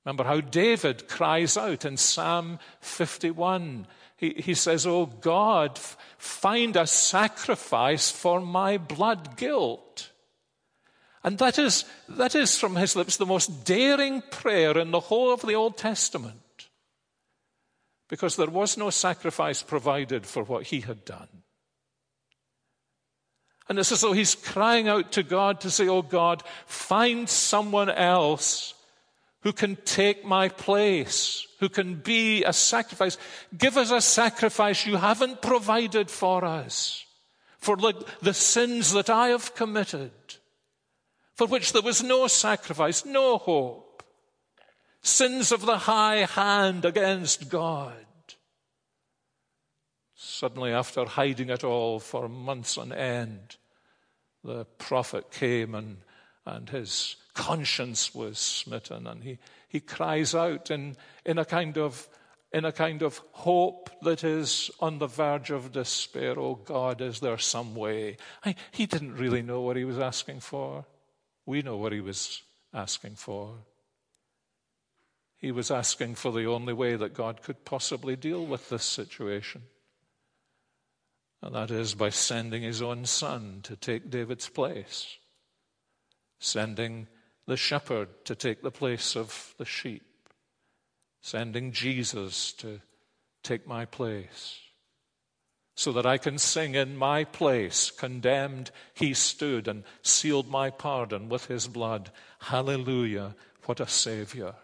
Remember 0.04 0.25
how 0.25 0.40
David 0.40 1.09
cries 1.09 1.57
out 1.57 1.85
in 1.85 1.97
Psalm 1.97 2.59
51. 2.80 3.87
He, 4.16 4.30
he 4.30 4.54
says, 4.54 4.87
Oh 4.87 5.07
God, 5.07 5.78
find 6.19 6.76
a 6.76 6.87
sacrifice 6.87 8.11
for 8.11 8.40
my 8.40 8.78
blood 8.78 9.37
guilt. 9.37 10.11
And 11.23 11.37
that 11.38 11.59
is, 11.59 11.85
that 12.09 12.35
is 12.35 12.59
from 12.59 12.76
his 12.76 12.97
lips 12.97 13.19
the 13.19 13.26
most 13.26 13.64
daring 13.64 14.23
prayer 14.30 14.78
in 14.78 14.90
the 14.90 15.00
whole 15.00 15.35
of 15.35 15.42
the 15.42 15.54
Old 15.54 15.76
Testament. 15.76 16.69
Because 18.09 18.37
there 18.37 18.49
was 18.49 18.78
no 18.78 18.88
sacrifice 18.88 19.62
provided 19.62 20.25
for 20.25 20.42
what 20.42 20.64
he 20.64 20.80
had 20.80 21.04
done. 21.04 21.28
And 23.69 23.78
it's 23.78 23.92
as 23.92 24.00
though 24.00 24.14
he's 24.14 24.35
crying 24.35 24.88
out 24.88 25.12
to 25.12 25.23
God 25.23 25.61
to 25.61 25.71
say, 25.71 25.88
Oh 25.88 26.02
God, 26.02 26.42
find 26.66 27.28
someone 27.28 27.90
else 27.90 28.75
who 29.43 29.53
can 29.53 29.77
take 29.85 30.25
my 30.25 30.49
place, 30.49 31.47
who 31.61 31.69
can 31.69 31.95
be 31.95 32.45
a 32.45 32.53
sacrifice. 32.53 33.17
Give 33.57 33.77
us 33.77 33.91
a 33.91 34.01
sacrifice 34.01 34.87
you 34.87 34.97
haven't 34.97 35.41
provided 35.41 36.11
for 36.11 36.45
us, 36.45 37.05
for 37.59 37.77
the 37.77 38.35
sins 38.35 38.93
that 38.93 39.09
I 39.09 39.29
have 39.29 39.55
committed, 39.55 40.13
for 41.35 41.47
which 41.47 41.73
there 41.73 41.83
was 41.83 42.03
no 42.03 42.27
sacrifice, 42.27 43.05
no 43.05 43.39
hope. 43.39 44.03
Sins 45.03 45.51
of 45.51 45.65
the 45.65 45.79
high 45.79 46.27
hand 46.27 46.85
against 46.85 47.49
God. 47.49 47.95
Suddenly, 50.15 50.73
after 50.73 51.07
hiding 51.07 51.49
it 51.49 51.65
all 51.65 51.99
for 51.99 52.29
months 52.29 52.77
on 52.77 52.93
end, 52.93 53.57
the 54.45 54.67
prophet 54.67 55.31
came 55.31 55.75
and, 55.75 55.99
and 56.45 56.69
his 56.69 57.17
conscience 57.41 58.15
was 58.15 58.39
smitten, 58.39 59.07
and 59.07 59.25
he, 59.25 59.39
he 59.67 59.81
cries 59.81 60.35
out 60.35 60.71
in, 60.71 60.95
in, 61.25 61.39
a 61.39 61.45
kind 61.45 61.79
of, 61.79 62.07
in 62.53 62.67
a 62.67 62.73
kind 62.73 63.03
of 63.03 63.19
hope 63.33 63.89
that 64.03 64.23
is 64.23 64.71
on 64.79 64.99
the 64.99 65.07
verge 65.07 65.51
of 65.51 65.73
despair. 65.73 66.39
Oh 66.39 66.57
God, 66.57 67.01
is 67.01 67.21
there 67.21 67.39
some 67.39 67.75
way? 67.75 68.19
I, 68.45 68.57
he 68.73 68.85
didn't 68.85 69.17
really 69.17 69.41
know 69.41 69.63
what 69.63 69.77
he 69.77 69.85
was 69.85 69.99
asking 69.99 70.41
for. 70.41 70.85
We 71.47 71.63
know 71.63 71.79
what 71.79 71.93
he 71.93 72.03
was 72.03 72.43
asking 72.75 73.15
for. 73.15 73.55
He 75.39 75.51
was 75.51 75.71
asking 75.71 76.17
for 76.17 76.33
the 76.33 76.45
only 76.45 76.75
way 76.75 76.95
that 76.97 77.15
God 77.15 77.41
could 77.43 77.65
possibly 77.65 78.17
deal 78.17 78.45
with 78.45 78.69
this 78.69 78.85
situation. 78.85 79.63
And 81.41 81.55
that 81.55 81.71
is 81.71 81.95
by 81.95 82.11
sending 82.11 82.63
his 82.63 82.83
own 82.83 83.07
son 83.07 83.61
to 83.63 83.77
take 83.77 84.11
David's 84.11 84.51
place, 84.51 85.17
sending 86.39 87.09
the 87.50 87.57
shepherd 87.57 88.09
to 88.25 88.37
take 88.37 88.62
the 88.62 88.71
place 88.71 89.16
of 89.16 89.54
the 89.59 89.64
sheep, 89.64 90.04
sending 91.21 91.73
Jesus 91.73 92.52
to 92.52 92.80
take 93.42 93.66
my 93.66 93.85
place, 93.85 94.61
so 95.75 95.90
that 95.90 96.07
I 96.07 96.16
can 96.16 96.38
sing 96.38 96.76
in 96.76 96.97
my 96.97 97.25
place, 97.25 97.90
condemned 97.90 98.71
he 98.95 99.14
stood 99.14 99.66
and 99.66 99.83
sealed 100.00 100.49
my 100.49 100.71
pardon 100.71 101.28
with 101.28 101.47
his 101.47 101.66
blood. 101.66 102.12
Hallelujah, 102.38 103.35
what 103.66 103.80
a 103.80 103.88
Savior. 103.88 104.54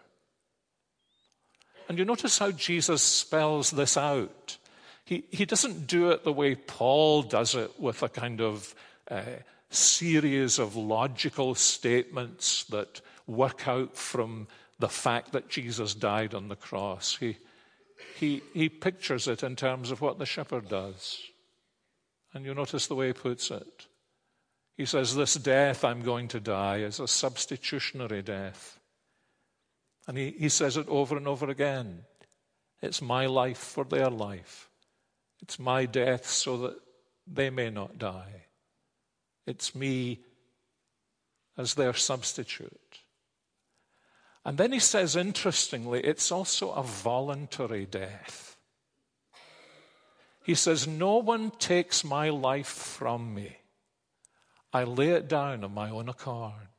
And 1.89 1.99
you 1.99 2.05
notice 2.05 2.37
how 2.37 2.51
Jesus 2.51 3.01
spells 3.01 3.71
this 3.71 3.97
out. 3.97 4.55
He, 5.03 5.25
he 5.29 5.43
doesn't 5.43 5.87
do 5.87 6.11
it 6.11 6.23
the 6.23 6.31
way 6.31 6.55
Paul 6.55 7.23
does 7.23 7.53
it 7.53 7.77
with 7.77 8.01
a 8.01 8.07
kind 8.07 8.39
of 8.39 8.73
uh, 9.11 9.23
series 9.69 10.59
of 10.59 10.75
logical 10.75 11.55
statements 11.55 12.63
that 12.65 13.01
work 13.25 13.67
out 13.67 13.95
from 13.95 14.47
the 14.79 14.89
fact 14.89 15.31
that 15.33 15.49
Jesus 15.49 15.93
died 15.93 16.33
on 16.33 16.47
the 16.47 16.55
cross. 16.55 17.17
He, 17.17 17.37
he, 18.15 18.41
he 18.53 18.69
pictures 18.69 19.27
it 19.27 19.43
in 19.43 19.55
terms 19.55 19.91
of 19.91 20.01
what 20.01 20.19
the 20.19 20.25
shepherd 20.25 20.69
does. 20.69 21.19
And 22.33 22.45
you 22.45 22.53
notice 22.53 22.87
the 22.87 22.95
way 22.95 23.07
he 23.07 23.13
puts 23.13 23.51
it. 23.51 23.87
He 24.75 24.85
says, 24.85 25.15
This 25.15 25.33
death 25.33 25.83
I'm 25.83 26.01
going 26.01 26.27
to 26.29 26.39
die 26.39 26.77
is 26.77 26.99
a 26.99 27.07
substitutionary 27.07 28.21
death. 28.21 28.79
And 30.07 30.17
he, 30.17 30.31
he 30.37 30.49
says 30.49 30.77
it 30.77 30.87
over 30.87 31.17
and 31.17 31.27
over 31.27 31.49
again. 31.49 32.03
It's 32.81 33.01
my 33.01 33.25
life 33.25 33.57
for 33.57 33.83
their 33.83 34.09
life. 34.09 34.69
It's 35.41 35.59
my 35.59 35.85
death 35.85 36.27
so 36.27 36.57
that 36.59 36.75
they 37.25 37.49
may 37.49 37.69
not 37.69 37.97
die. 37.97 38.46
It's 39.47 39.73
me 39.73 40.19
as 41.57 41.73
their 41.73 41.93
substitute. 41.93 42.99
And 44.45 44.57
then 44.57 44.71
he 44.71 44.79
says, 44.79 45.15
interestingly, 45.15 46.01
it's 46.01 46.31
also 46.31 46.71
a 46.71 46.83
voluntary 46.83 47.85
death. 47.85 48.57
He 50.43 50.55
says, 50.55 50.87
No 50.87 51.17
one 51.17 51.51
takes 51.51 52.05
my 52.05 52.29
life 52.29 52.67
from 52.67 53.33
me. 53.33 53.57
I 54.71 54.83
lay 54.83 55.09
it 55.09 55.27
down 55.27 55.63
of 55.63 55.71
my 55.71 55.89
own 55.89 56.07
accord. 56.07 56.69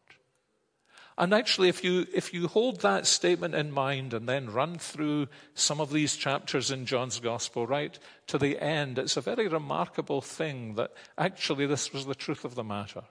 And 1.19 1.35
actually, 1.35 1.69
if 1.69 1.83
you, 1.83 2.07
if 2.15 2.33
you 2.33 2.47
hold 2.47 2.81
that 2.83 3.05
statement 3.05 3.57
in 3.57 3.73
mind 3.73 4.15
and 4.15 4.29
then 4.29 4.53
run 4.53 4.79
through 4.79 5.27
some 5.53 5.81
of 5.81 5.91
these 5.91 6.15
chapters 6.15 6.71
in 6.71 6.87
John's 6.87 7.19
Gospel 7.19 7.67
right 7.67 7.99
to 8.29 8.39
the 8.39 8.61
end, 8.61 9.01
it's 9.01 9.17
a 9.17 9.21
very 9.21 9.49
remarkable 9.49 10.21
thing 10.21 10.77
that 10.77 10.93
actually 11.19 11.67
this 11.67 11.93
was 11.93 12.07
the 12.07 12.15
truth 12.15 12.45
of 12.45 12.55
the 12.55 12.63
matter. 12.63 13.03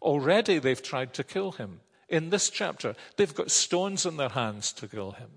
Already 0.00 0.58
they've 0.58 0.82
tried 0.82 1.12
to 1.14 1.22
kill 1.22 1.52
him. 1.52 1.80
In 2.08 2.30
this 2.30 2.48
chapter, 2.48 2.96
they've 3.18 3.34
got 3.34 3.50
stones 3.50 4.06
in 4.06 4.16
their 4.16 4.30
hands 4.30 4.72
to 4.72 4.88
kill 4.88 5.12
him. 5.12 5.28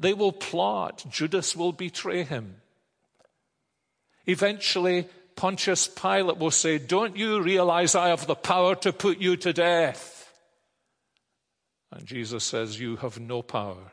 They 0.00 0.14
will 0.14 0.32
plot. 0.32 1.04
Judas 1.10 1.54
will 1.54 1.72
betray 1.72 2.22
him. 2.22 2.56
Eventually, 4.24 5.06
Pontius 5.36 5.86
Pilate 5.86 6.38
will 6.38 6.50
say, 6.50 6.78
Don't 6.78 7.18
you 7.18 7.42
realize 7.42 7.94
I 7.94 8.08
have 8.08 8.26
the 8.26 8.34
power 8.34 8.74
to 8.76 8.92
put 8.92 9.18
you 9.18 9.36
to 9.36 9.52
death? 9.52 10.21
And 11.92 12.06
Jesus 12.06 12.42
says, 12.42 12.80
You 12.80 12.96
have 12.96 13.20
no 13.20 13.42
power 13.42 13.92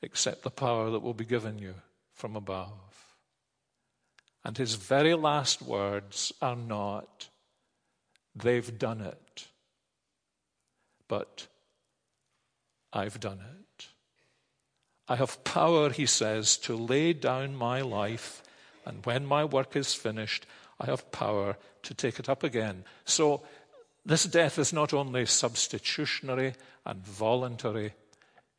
except 0.00 0.42
the 0.42 0.50
power 0.50 0.90
that 0.90 1.02
will 1.02 1.14
be 1.14 1.24
given 1.24 1.58
you 1.58 1.74
from 2.14 2.36
above. 2.36 2.70
And 4.44 4.56
his 4.56 4.74
very 4.74 5.14
last 5.14 5.60
words 5.60 6.32
are 6.40 6.56
not, 6.56 7.28
They've 8.34 8.78
done 8.78 9.00
it, 9.02 9.48
but 11.06 11.48
I've 12.92 13.20
done 13.20 13.40
it. 13.40 13.88
I 15.08 15.16
have 15.16 15.44
power, 15.44 15.90
he 15.90 16.06
says, 16.06 16.56
to 16.58 16.74
lay 16.74 17.12
down 17.12 17.54
my 17.54 17.82
life, 17.82 18.42
and 18.86 19.04
when 19.04 19.26
my 19.26 19.44
work 19.44 19.76
is 19.76 19.92
finished, 19.92 20.46
I 20.80 20.86
have 20.86 21.12
power 21.12 21.58
to 21.82 21.94
take 21.94 22.18
it 22.18 22.28
up 22.28 22.42
again. 22.42 22.84
So, 23.04 23.42
this 24.04 24.24
death 24.24 24.58
is 24.58 24.72
not 24.72 24.92
only 24.92 25.26
substitutionary 25.26 26.54
and 26.84 27.04
voluntary, 27.04 27.94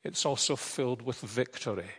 it's 0.03 0.25
also 0.25 0.55
filled 0.55 1.01
with 1.01 1.19
victory. 1.19 1.89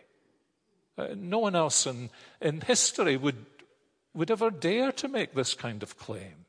Uh, 0.97 1.07
no 1.15 1.39
one 1.39 1.55
else 1.55 1.85
in, 1.85 2.09
in 2.41 2.61
history 2.61 3.17
would, 3.17 3.45
would 4.13 4.31
ever 4.31 4.49
dare 4.49 4.91
to 4.93 5.07
make 5.07 5.33
this 5.33 5.53
kind 5.53 5.83
of 5.83 5.97
claim. 5.97 6.45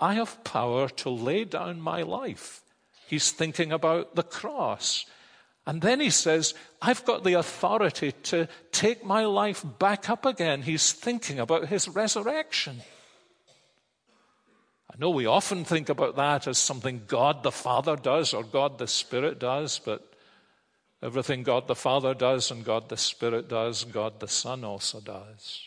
I 0.00 0.14
have 0.14 0.44
power 0.44 0.88
to 0.88 1.10
lay 1.10 1.44
down 1.44 1.80
my 1.80 2.02
life. 2.02 2.62
He's 3.06 3.30
thinking 3.30 3.72
about 3.72 4.14
the 4.14 4.22
cross. 4.22 5.06
And 5.66 5.80
then 5.80 6.00
he 6.00 6.10
says, 6.10 6.54
I've 6.82 7.04
got 7.04 7.24
the 7.24 7.34
authority 7.34 8.12
to 8.24 8.48
take 8.72 9.04
my 9.04 9.24
life 9.24 9.64
back 9.78 10.10
up 10.10 10.24
again. 10.24 10.62
He's 10.62 10.92
thinking 10.92 11.38
about 11.38 11.68
his 11.68 11.88
resurrection. 11.88 12.82
I 14.92 14.98
know 14.98 15.10
we 15.10 15.26
often 15.26 15.64
think 15.64 15.88
about 15.88 16.16
that 16.16 16.46
as 16.46 16.58
something 16.58 17.02
God 17.06 17.42
the 17.42 17.52
Father 17.52 17.96
does 17.96 18.32
or 18.32 18.44
God 18.44 18.78
the 18.78 18.86
Spirit 18.86 19.38
does, 19.38 19.80
but 19.84 20.14
everything 21.02 21.42
God 21.42 21.66
the 21.66 21.74
Father 21.74 22.14
does 22.14 22.50
and 22.50 22.64
God 22.64 22.88
the 22.88 22.96
Spirit 22.96 23.48
does, 23.48 23.84
God 23.84 24.20
the 24.20 24.28
Son 24.28 24.64
also 24.64 25.00
does. 25.00 25.62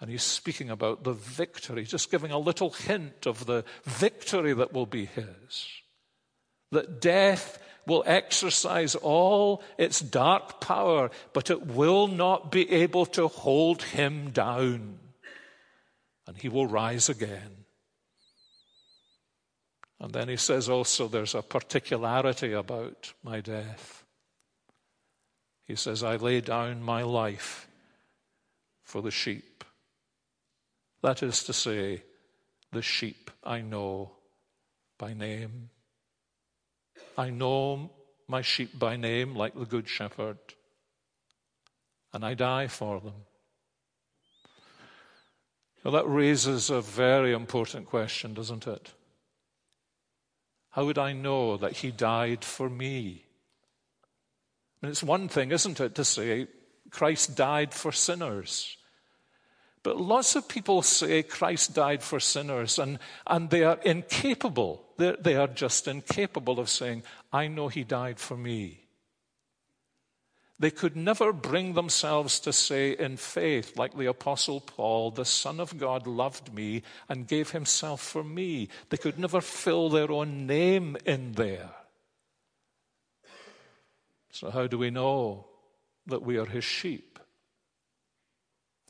And 0.00 0.10
he's 0.10 0.22
speaking 0.22 0.70
about 0.70 1.04
the 1.04 1.12
victory, 1.12 1.84
just 1.84 2.10
giving 2.10 2.30
a 2.30 2.38
little 2.38 2.70
hint 2.70 3.26
of 3.26 3.46
the 3.46 3.64
victory 3.84 4.54
that 4.54 4.72
will 4.72 4.86
be 4.86 5.06
his. 5.06 5.68
That 6.70 7.00
death 7.00 7.58
will 7.86 8.04
exercise 8.06 8.94
all 8.94 9.62
its 9.76 10.00
dark 10.00 10.60
power, 10.60 11.10
but 11.32 11.50
it 11.50 11.66
will 11.66 12.06
not 12.06 12.52
be 12.52 12.70
able 12.70 13.06
to 13.06 13.26
hold 13.28 13.82
him 13.82 14.30
down. 14.30 14.98
And 16.28 16.36
he 16.36 16.50
will 16.50 16.66
rise 16.66 17.08
again. 17.08 17.64
And 19.98 20.12
then 20.12 20.28
he 20.28 20.36
says 20.36 20.68
also 20.68 21.08
there's 21.08 21.34
a 21.34 21.40
particularity 21.40 22.52
about 22.52 23.14
my 23.24 23.40
death. 23.40 24.04
He 25.64 25.74
says, 25.74 26.04
I 26.04 26.16
lay 26.16 26.42
down 26.42 26.82
my 26.82 27.02
life 27.02 27.66
for 28.82 29.00
the 29.00 29.10
sheep. 29.10 29.64
That 31.02 31.22
is 31.22 31.44
to 31.44 31.54
say, 31.54 32.02
the 32.72 32.82
sheep 32.82 33.30
I 33.42 33.62
know 33.62 34.12
by 34.98 35.14
name. 35.14 35.70
I 37.16 37.30
know 37.30 37.90
my 38.28 38.42
sheep 38.42 38.78
by 38.78 38.96
name 38.96 39.34
like 39.34 39.54
the 39.54 39.64
Good 39.64 39.88
Shepherd, 39.88 40.36
and 42.12 42.22
I 42.22 42.34
die 42.34 42.66
for 42.66 43.00
them. 43.00 43.14
Well, 45.82 45.94
that 45.94 46.08
raises 46.08 46.70
a 46.70 46.80
very 46.80 47.32
important 47.32 47.86
question, 47.86 48.34
doesn't 48.34 48.66
it? 48.66 48.92
How 50.70 50.84
would 50.84 50.98
I 50.98 51.12
know 51.12 51.56
that 51.56 51.78
He 51.78 51.90
died 51.90 52.44
for 52.44 52.68
me? 52.68 53.24
Mean, 54.82 54.90
it's 54.90 55.02
one 55.02 55.28
thing, 55.28 55.50
isn't 55.50 55.80
it, 55.80 55.94
to 55.96 56.04
say 56.04 56.46
Christ 56.90 57.36
died 57.36 57.74
for 57.74 57.92
sinners. 57.92 58.76
But 59.82 60.00
lots 60.00 60.36
of 60.36 60.48
people 60.48 60.82
say 60.82 61.22
Christ 61.22 61.74
died 61.74 62.02
for 62.02 62.20
sinners, 62.20 62.78
and, 62.78 62.98
and 63.26 63.50
they 63.50 63.64
are 63.64 63.78
incapable. 63.84 64.84
They're, 64.96 65.16
they 65.16 65.36
are 65.36 65.46
just 65.48 65.88
incapable 65.88 66.60
of 66.60 66.68
saying, 66.68 67.04
I 67.32 67.48
know 67.48 67.68
he 67.68 67.84
died 67.84 68.18
for 68.18 68.36
me. 68.36 68.87
They 70.60 70.70
could 70.72 70.96
never 70.96 71.32
bring 71.32 71.74
themselves 71.74 72.40
to 72.40 72.52
say 72.52 72.90
in 72.90 73.16
faith, 73.16 73.76
like 73.76 73.96
the 73.96 74.06
Apostle 74.06 74.60
Paul, 74.60 75.12
the 75.12 75.24
Son 75.24 75.60
of 75.60 75.78
God 75.78 76.06
loved 76.06 76.52
me 76.52 76.82
and 77.08 77.28
gave 77.28 77.50
himself 77.50 78.00
for 78.00 78.24
me. 78.24 78.68
They 78.88 78.96
could 78.96 79.18
never 79.18 79.40
fill 79.40 79.88
their 79.88 80.10
own 80.10 80.46
name 80.46 80.96
in 81.06 81.32
there. 81.32 81.70
So, 84.32 84.50
how 84.50 84.66
do 84.66 84.78
we 84.78 84.90
know 84.90 85.46
that 86.06 86.22
we 86.22 86.38
are 86.38 86.46
his 86.46 86.64
sheep? 86.64 87.20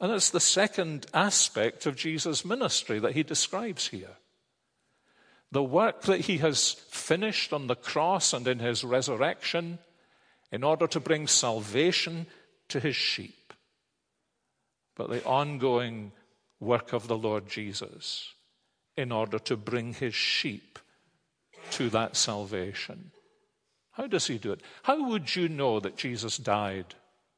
And 0.01 0.13
it's 0.13 0.31
the 0.31 0.41
second 0.41 1.07
aspect 1.13 1.85
of 1.85 1.97
Jesus' 1.97 2.45
ministry 2.45 2.99
that 2.99 3.15
he 3.15 3.23
describes 3.23 3.89
here. 3.89 4.17
The 5.51 5.63
work 5.63 6.03
that 6.03 6.23
he 6.23 6.39
has 6.39 6.73
finished 6.91 7.53
on 7.53 7.67
the 7.67 7.75
cross 7.75 8.33
and 8.33 8.47
in 8.47 8.59
his 8.59 8.85
resurrection 8.85 9.79
in 10.51 10.65
order 10.65 10.87
to 10.87 11.01
bring 11.01 11.27
salvation 11.27 12.27
to 12.69 12.81
his 12.81 12.97
sheep. 12.97 13.53
But 14.97 15.11
the 15.11 15.25
ongoing 15.25 16.13
work 16.61 16.93
of 16.93 17.07
the 17.07 17.17
Lord 17.17 17.49
Jesus 17.49 18.33
in 18.97 19.13
order 19.13 19.39
to 19.39 19.57
bring 19.57 19.95
his 19.95 20.15
sheep 20.15 20.79
to 21.71 21.89
that 21.91 22.17
salvation. 22.17 23.13
How 23.93 24.07
does 24.07 24.27
he 24.27 24.39
do 24.39 24.53
it? 24.53 24.61
How 24.83 25.09
would 25.09 25.35
you 25.35 25.49
know 25.49 25.81
that 25.81 25.97
Jesus 25.97 26.37
died 26.37 26.95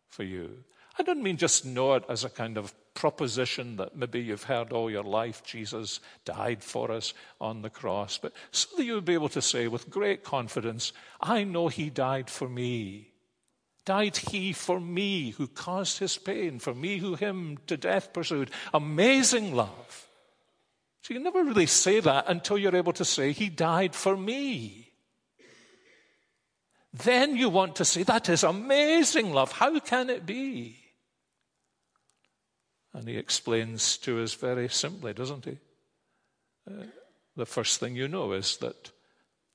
for 0.08 0.24
you? 0.24 0.64
I 0.98 1.02
don't 1.02 1.22
mean 1.22 1.36
just 1.36 1.64
know 1.64 1.94
it 1.94 2.04
as 2.08 2.24
a 2.24 2.30
kind 2.30 2.56
of 2.58 2.74
proposition 2.94 3.76
that 3.76 3.96
maybe 3.96 4.20
you've 4.20 4.44
heard 4.44 4.72
all 4.72 4.90
your 4.90 5.04
life 5.04 5.42
Jesus 5.42 6.00
died 6.24 6.62
for 6.62 6.90
us 6.90 7.14
on 7.40 7.62
the 7.62 7.70
cross, 7.70 8.18
but 8.18 8.32
so 8.50 8.76
that 8.76 8.84
you 8.84 8.94
would 8.94 9.04
be 9.04 9.14
able 9.14 9.28
to 9.30 9.42
say 9.42 9.68
with 9.68 9.90
great 9.90 10.24
confidence, 10.24 10.92
I 11.20 11.44
know 11.44 11.68
he 11.68 11.90
died 11.90 12.28
for 12.28 12.48
me. 12.48 13.08
Died 13.86 14.16
he 14.16 14.52
for 14.52 14.78
me 14.78 15.30
who 15.30 15.46
caused 15.46 15.98
his 15.98 16.18
pain, 16.18 16.58
for 16.58 16.74
me 16.74 16.98
who 16.98 17.14
him 17.14 17.58
to 17.66 17.76
death 17.76 18.12
pursued. 18.12 18.50
Amazing 18.74 19.54
love. 19.54 20.08
So 21.02 21.14
you 21.14 21.20
never 21.20 21.42
really 21.42 21.66
say 21.66 22.00
that 22.00 22.26
until 22.28 22.58
you're 22.58 22.76
able 22.76 22.92
to 22.94 23.04
say, 23.04 23.32
He 23.32 23.48
died 23.48 23.94
for 23.94 24.16
me. 24.16 24.92
Then 26.92 27.36
you 27.36 27.48
want 27.48 27.76
to 27.76 27.84
say, 27.84 28.02
That 28.02 28.28
is 28.28 28.44
amazing 28.44 29.32
love. 29.32 29.52
How 29.52 29.78
can 29.80 30.10
it 30.10 30.26
be? 30.26 30.79
And 32.92 33.08
he 33.08 33.16
explains 33.16 33.96
to 33.98 34.22
us 34.22 34.34
very 34.34 34.68
simply, 34.68 35.12
doesn't 35.12 35.44
he? 35.44 35.58
Uh, 36.68 36.84
the 37.36 37.46
first 37.46 37.78
thing 37.78 37.94
you 37.94 38.08
know 38.08 38.32
is 38.32 38.56
that 38.58 38.90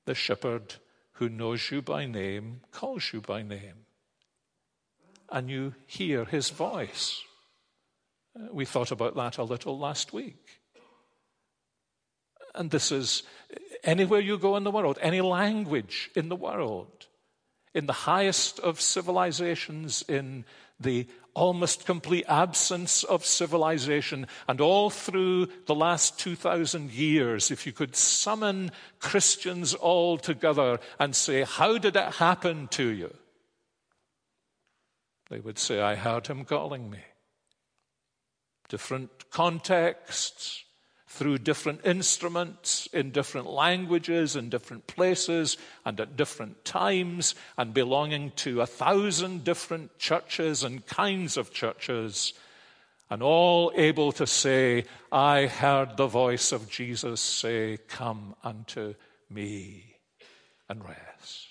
the 0.06 0.14
shepherd 0.14 0.76
who 1.12 1.28
knows 1.28 1.70
you 1.70 1.82
by 1.82 2.06
name 2.06 2.60
calls 2.72 3.12
you 3.12 3.20
by 3.20 3.42
name. 3.42 3.86
And 5.30 5.50
you 5.50 5.74
hear 5.86 6.24
his 6.24 6.50
voice. 6.50 7.22
Uh, 8.38 8.52
we 8.52 8.64
thought 8.64 8.90
about 8.90 9.16
that 9.16 9.38
a 9.38 9.44
little 9.44 9.78
last 9.78 10.12
week. 10.12 10.60
And 12.54 12.70
this 12.70 12.90
is 12.90 13.22
anywhere 13.84 14.20
you 14.20 14.38
go 14.38 14.56
in 14.56 14.64
the 14.64 14.70
world, 14.70 14.98
any 15.02 15.20
language 15.20 16.10
in 16.14 16.28
the 16.28 16.36
world, 16.36 17.06
in 17.74 17.86
the 17.86 17.92
highest 17.92 18.58
of 18.60 18.80
civilizations, 18.80 20.02
in 20.08 20.44
the 20.78 21.06
almost 21.34 21.84
complete 21.84 22.24
absence 22.28 23.04
of 23.04 23.24
civilization. 23.24 24.26
And 24.48 24.60
all 24.60 24.90
through 24.90 25.48
the 25.66 25.74
last 25.74 26.18
2,000 26.18 26.90
years, 26.90 27.50
if 27.50 27.66
you 27.66 27.72
could 27.72 27.94
summon 27.94 28.70
Christians 28.98 29.74
all 29.74 30.18
together 30.18 30.80
and 30.98 31.14
say, 31.14 31.42
How 31.42 31.78
did 31.78 31.96
it 31.96 32.14
happen 32.14 32.68
to 32.68 32.88
you? 32.88 33.14
They 35.28 35.40
would 35.40 35.58
say, 35.58 35.80
I 35.80 35.94
heard 35.94 36.26
him 36.26 36.44
calling 36.44 36.90
me. 36.90 37.00
different 38.68 39.30
contexts, 39.30 40.64
through 41.08 41.38
different 41.38 41.80
instruments 41.84 42.88
in 42.92 43.12
different 43.12 43.48
languages, 43.48 44.34
in 44.34 44.48
different 44.48 44.86
places, 44.86 45.56
and 45.84 46.00
at 46.00 46.16
different 46.16 46.64
times, 46.64 47.34
and 47.56 47.72
belonging 47.72 48.32
to 48.32 48.60
a 48.60 48.66
thousand 48.66 49.44
different 49.44 49.96
churches 49.98 50.64
and 50.64 50.84
kinds 50.86 51.36
of 51.36 51.52
churches, 51.52 52.32
and 53.08 53.22
all 53.22 53.72
able 53.76 54.10
to 54.10 54.26
say, 54.26 54.84
I 55.12 55.46
heard 55.46 55.96
the 55.96 56.08
voice 56.08 56.50
of 56.50 56.68
Jesus 56.68 57.20
say, 57.20 57.78
Come 57.88 58.34
unto 58.42 58.94
me 59.30 59.98
and 60.68 60.84
rest. 60.84 61.46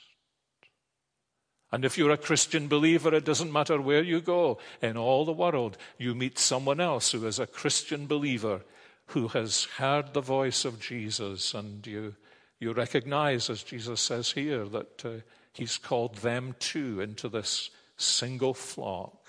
And 1.72 1.86
if 1.86 1.98
you're 1.98 2.12
a 2.12 2.18
Christian 2.18 2.68
believer, 2.68 3.14
it 3.14 3.26
doesn't 3.26 3.52
matter 3.52 3.82
where 3.82 4.04
you 4.04 4.20
go 4.22 4.60
in 4.82 4.98
all 4.98 5.26
the 5.26 5.32
world, 5.32 5.78
you 5.98 6.14
meet 6.14 6.38
someone 6.38 6.82
else 6.82 7.12
who 7.12 7.26
is 7.26 7.40
a 7.40 7.48
Christian 7.48 8.06
believer 8.06 8.62
who 9.08 9.28
has 9.30 9.66
heard 9.78 10.14
the 10.14 10.22
voice 10.22 10.66
of 10.66 10.80
Jesus, 10.80 11.54
and 11.54 11.86
you, 11.86 12.16
you 12.60 12.74
recognize, 12.74 13.50
as 13.50 13.64
Jesus 13.64 14.02
says 14.02 14.32
here, 14.32 14.66
that 14.66 15.06
uh, 15.06 15.10
he's 15.54 15.78
called 15.78 16.18
them 16.18 16.56
too 16.60 17.02
into 17.02 17.30
this 17.30 17.70
single 17.98 18.54
flock 18.54 19.26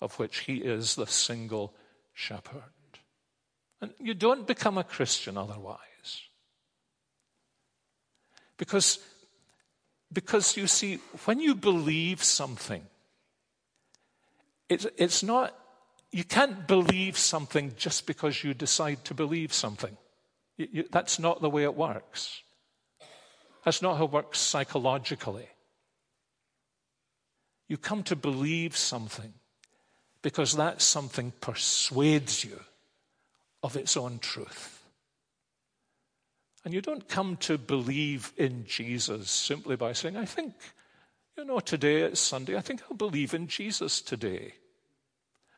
of 0.00 0.18
which 0.18 0.40
he 0.40 0.58
is 0.58 0.94
the 0.94 1.06
single 1.06 1.74
shepherd. 2.14 2.62
And 3.80 3.92
you 4.00 4.14
don't 4.14 4.46
become 4.46 4.78
a 4.78 4.84
Christian 4.84 5.36
otherwise. 5.36 5.78
Because, 8.56 8.98
because 10.12 10.56
you 10.56 10.66
see, 10.66 10.96
when 11.24 11.40
you 11.40 11.54
believe 11.54 12.22
something, 12.22 12.84
it's, 14.68 14.86
it's 14.96 15.22
not 15.22 15.54
you 16.10 16.24
can't 16.24 16.66
believe 16.66 17.18
something 17.18 17.74
just 17.76 18.06
because 18.06 18.42
you 18.42 18.54
decide 18.54 19.04
to 19.04 19.14
believe 19.14 19.52
something. 19.52 19.96
You, 20.56 20.68
you, 20.72 20.84
that's 20.90 21.18
not 21.18 21.42
the 21.42 21.50
way 21.50 21.64
it 21.64 21.74
works. 21.74 22.42
That's 23.64 23.82
not 23.82 23.98
how 23.98 24.04
it 24.04 24.12
works 24.12 24.38
psychologically. 24.38 25.48
You 27.68 27.76
come 27.76 28.02
to 28.04 28.16
believe 28.16 28.76
something 28.76 29.34
because 30.22 30.56
that 30.56 30.80
something 30.80 31.32
persuades 31.40 32.44
you 32.44 32.58
of 33.62 33.76
its 33.76 33.96
own 33.96 34.18
truth. 34.18 34.82
And 36.64 36.72
you 36.72 36.80
don't 36.80 37.08
come 37.08 37.36
to 37.38 37.58
believe 37.58 38.32
in 38.36 38.64
Jesus 38.66 39.30
simply 39.30 39.76
by 39.76 39.92
saying, 39.92 40.16
I 40.16 40.24
think, 40.24 40.54
you 41.36 41.44
know, 41.44 41.60
today 41.60 42.02
it's 42.02 42.20
Sunday, 42.20 42.56
I 42.56 42.60
think 42.60 42.82
I'll 42.90 42.96
believe 42.96 43.34
in 43.34 43.46
Jesus 43.46 44.00
today. 44.00 44.54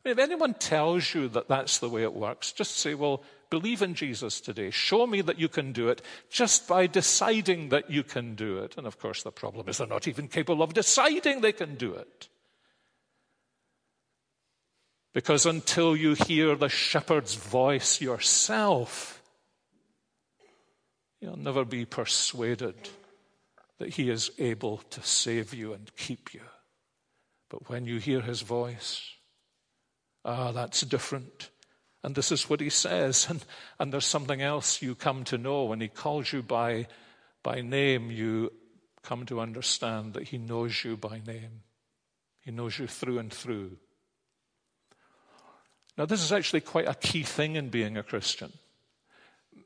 If 0.04 0.18
anyone 0.18 0.54
tells 0.54 1.14
you 1.14 1.28
that 1.28 1.48
that's 1.48 1.78
the 1.78 1.88
way 1.88 2.02
it 2.02 2.14
works, 2.14 2.52
just 2.52 2.76
say, 2.76 2.94
well, 2.94 3.22
believe 3.50 3.82
in 3.82 3.94
Jesus 3.94 4.40
today. 4.40 4.70
Show 4.70 5.06
me 5.06 5.20
that 5.20 5.38
you 5.38 5.48
can 5.48 5.72
do 5.72 5.88
it 5.88 6.00
just 6.30 6.66
by 6.66 6.86
deciding 6.86 7.68
that 7.68 7.90
you 7.90 8.02
can 8.02 8.34
do 8.34 8.58
it. 8.58 8.78
And 8.78 8.86
of 8.86 8.98
course, 8.98 9.22
the 9.22 9.30
problem 9.30 9.68
is 9.68 9.78
they're 9.78 9.86
not 9.86 10.08
even 10.08 10.28
capable 10.28 10.62
of 10.62 10.72
deciding 10.72 11.40
they 11.40 11.52
can 11.52 11.74
do 11.74 11.94
it. 11.94 12.28
Because 15.12 15.44
until 15.44 15.96
you 15.96 16.14
hear 16.14 16.54
the 16.54 16.68
shepherd's 16.68 17.34
voice 17.34 18.00
yourself, 18.00 19.22
you'll 21.20 21.36
never 21.36 21.64
be 21.64 21.84
persuaded 21.84 22.88
that 23.78 23.94
he 23.94 24.08
is 24.08 24.30
able 24.38 24.78
to 24.90 25.02
save 25.02 25.52
you 25.52 25.72
and 25.72 25.94
keep 25.96 26.32
you. 26.32 26.42
But 27.50 27.68
when 27.68 27.84
you 27.86 27.98
hear 27.98 28.20
his 28.20 28.42
voice, 28.42 29.02
Ah, 30.24 30.52
that's 30.52 30.82
different. 30.82 31.50
And 32.02 32.14
this 32.14 32.32
is 32.32 32.48
what 32.48 32.60
he 32.60 32.70
says. 32.70 33.26
And, 33.30 33.44
and 33.78 33.92
there's 33.92 34.06
something 34.06 34.40
else 34.40 34.82
you 34.82 34.94
come 34.94 35.24
to 35.24 35.38
know. 35.38 35.64
When 35.64 35.80
he 35.80 35.88
calls 35.88 36.32
you 36.32 36.42
by, 36.42 36.86
by 37.42 37.60
name, 37.60 38.10
you 38.10 38.52
come 39.02 39.26
to 39.26 39.40
understand 39.40 40.14
that 40.14 40.28
he 40.28 40.38
knows 40.38 40.84
you 40.84 40.96
by 40.96 41.20
name. 41.26 41.62
He 42.40 42.50
knows 42.50 42.78
you 42.78 42.86
through 42.86 43.18
and 43.18 43.32
through. 43.32 43.76
Now, 45.96 46.06
this 46.06 46.22
is 46.22 46.32
actually 46.32 46.62
quite 46.62 46.88
a 46.88 46.94
key 46.94 47.22
thing 47.22 47.56
in 47.56 47.68
being 47.68 47.96
a 47.96 48.02
Christian. 48.02 48.52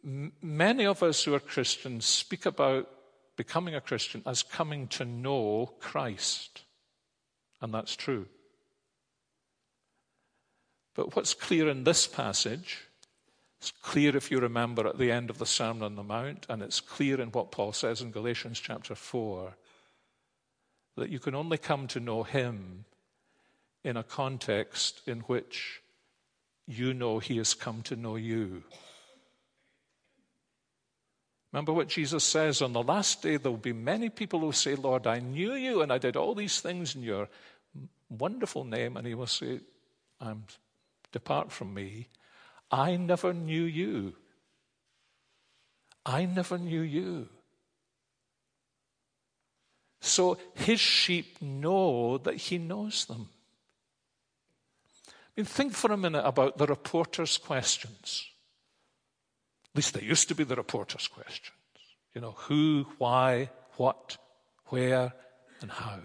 M- 0.04 0.32
many 0.42 0.86
of 0.86 1.02
us 1.02 1.22
who 1.22 1.34
are 1.34 1.40
Christians 1.40 2.04
speak 2.04 2.46
about 2.46 2.88
becoming 3.36 3.74
a 3.74 3.80
Christian 3.80 4.22
as 4.26 4.42
coming 4.42 4.88
to 4.88 5.04
know 5.04 5.74
Christ. 5.80 6.62
And 7.60 7.72
that's 7.72 7.96
true. 7.96 8.26
But 10.94 11.16
what's 11.16 11.34
clear 11.34 11.68
in 11.68 11.84
this 11.84 12.06
passage, 12.06 12.84
it's 13.58 13.72
clear 13.82 14.16
if 14.16 14.30
you 14.30 14.38
remember 14.38 14.86
at 14.86 14.98
the 14.98 15.10
end 15.10 15.30
of 15.30 15.38
the 15.38 15.46
Sermon 15.46 15.82
on 15.82 15.96
the 15.96 16.02
Mount, 16.02 16.46
and 16.48 16.62
it's 16.62 16.80
clear 16.80 17.20
in 17.20 17.30
what 17.30 17.50
Paul 17.50 17.72
says 17.72 18.00
in 18.00 18.10
Galatians 18.10 18.60
chapter 18.60 18.94
4, 18.94 19.54
that 20.96 21.10
you 21.10 21.18
can 21.18 21.34
only 21.34 21.58
come 21.58 21.86
to 21.88 22.00
know 22.00 22.22
him 22.22 22.84
in 23.82 23.96
a 23.96 24.02
context 24.02 25.00
in 25.06 25.20
which 25.20 25.82
you 26.66 26.94
know 26.94 27.18
he 27.18 27.36
has 27.38 27.54
come 27.54 27.82
to 27.82 27.96
know 27.96 28.16
you. 28.16 28.62
Remember 31.52 31.72
what 31.72 31.88
Jesus 31.88 32.24
says 32.24 32.62
on 32.62 32.72
the 32.72 32.82
last 32.82 33.22
day, 33.22 33.36
there 33.36 33.50
will 33.50 33.58
be 33.58 33.72
many 33.72 34.08
people 34.08 34.40
who 34.40 34.50
say, 34.52 34.74
Lord, 34.74 35.06
I 35.06 35.20
knew 35.20 35.54
you 35.54 35.82
and 35.82 35.92
I 35.92 35.98
did 35.98 36.16
all 36.16 36.34
these 36.34 36.60
things 36.60 36.96
in 36.96 37.02
your 37.02 37.28
wonderful 38.08 38.64
name. 38.64 38.96
And 38.96 39.06
he 39.06 39.14
will 39.14 39.28
say, 39.28 39.60
I'm 40.20 40.44
Depart 41.14 41.52
from 41.52 41.72
me. 41.72 42.08
I 42.72 42.96
never 42.96 43.32
knew 43.32 43.62
you. 43.62 44.16
I 46.04 46.24
never 46.24 46.58
knew 46.58 46.80
you. 46.80 47.28
So 50.00 50.38
his 50.54 50.80
sheep 50.80 51.40
know 51.40 52.18
that 52.18 52.34
he 52.34 52.58
knows 52.58 53.04
them. 53.04 53.28
I 55.08 55.12
mean, 55.36 55.46
think 55.46 55.72
for 55.72 55.92
a 55.92 55.96
minute 55.96 56.26
about 56.26 56.58
the 56.58 56.66
reporter's 56.66 57.38
questions. 57.38 58.26
At 59.70 59.76
least 59.76 59.94
they 59.94 60.02
used 60.02 60.26
to 60.28 60.34
be 60.34 60.42
the 60.42 60.56
reporter's 60.56 61.06
questions. 61.06 61.56
You 62.12 62.22
know, 62.22 62.32
who, 62.32 62.86
why, 62.98 63.50
what, 63.76 64.16
where, 64.66 65.12
and 65.62 65.70
how 65.70 66.00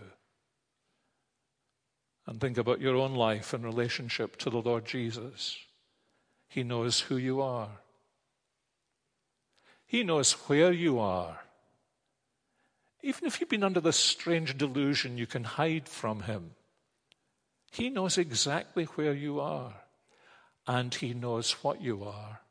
and 2.30 2.40
think 2.40 2.60
about 2.60 2.80
your 2.80 2.96
own 2.96 3.16
life 3.16 3.56
in 3.56 3.64
relationship 3.64 4.38
to 4.38 4.52
the 4.52 4.62
Lord 4.62 4.86
Jesus. 4.86 5.58
He 6.48 6.62
knows 6.62 7.00
who 7.00 7.18
you 7.18 7.42
are. 7.42 7.70
He 9.88 10.04
knows 10.04 10.34
where 10.34 10.72
you 10.72 11.00
are. 11.00 11.40
Even 13.02 13.26
if 13.26 13.40
you've 13.40 13.50
been 13.50 13.64
under 13.64 13.80
this 13.80 13.98
strange 13.98 14.56
delusion 14.60 15.18
you 15.18 15.26
can 15.26 15.44
hide 15.44 15.90
from 15.90 16.22
Him, 16.22 16.52
He 17.72 17.90
knows 17.90 18.20
exactly 18.20 18.84
where 18.84 19.14
you 19.14 19.40
are. 19.40 19.74
And 20.68 20.94
He 20.94 21.16
knows 21.16 21.54
what 21.64 21.82
you 21.82 22.04
are. 22.04 22.42